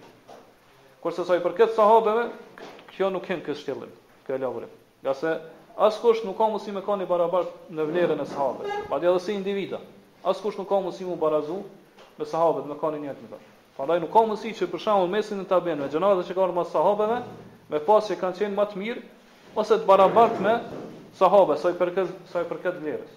[1.02, 2.28] Kurse se sa i përket sahabeve,
[2.94, 3.90] kjo nuk kanë këtë stilin,
[4.28, 4.68] këtë lavdë.
[5.08, 5.32] Ja se
[5.88, 9.80] askush nuk ka mundësi me kanë barabart në vlerën e sahabeve, pa dhe si individa.
[10.32, 11.58] Askush nuk ka mundësi u barazu
[12.20, 13.42] me sahabët, me kanë një jetë më
[13.74, 16.64] Prandaj nuk ka mundësi që për shembull mesin e tabel me gjeneratën që kanë më
[16.70, 17.16] sahabeve,
[17.74, 19.02] me pas që kanë qenë më të mirë
[19.58, 20.52] ose të barabart me
[21.18, 23.16] sahabe, sa i përket sa i përket vlerës.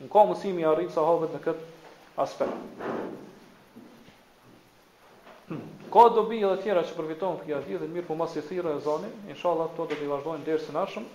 [0.00, 1.94] Në ka mësimi arritë sahabët në këtë
[2.24, 2.86] aspekt.
[5.92, 8.82] Ka dobi edhe tjera që përfitojnë për këtë dhe mirë po mas i thira e
[8.86, 11.08] zani, inshallah to do të i vazhdojnë dërë së nashëm,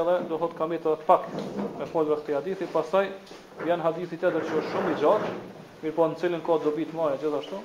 [0.00, 1.28] edhe do hëtë kam edhe të pak
[1.78, 3.04] me folëve këtë hadithi, pasaj
[3.68, 5.32] vjen hadithi të edhe që është shumë i gjatë,
[5.86, 7.62] mirë po në cilin ka dobi të maja gjithashtu,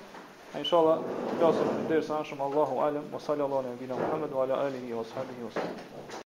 [0.62, 1.02] inshallah
[1.32, 4.94] të jasëm dërë së nashëm, Allahu alem, wa salli Allah, nëmbina Muhammed, wa ala alihi,
[5.00, 6.26] wa sahabihi, wa sahabihi.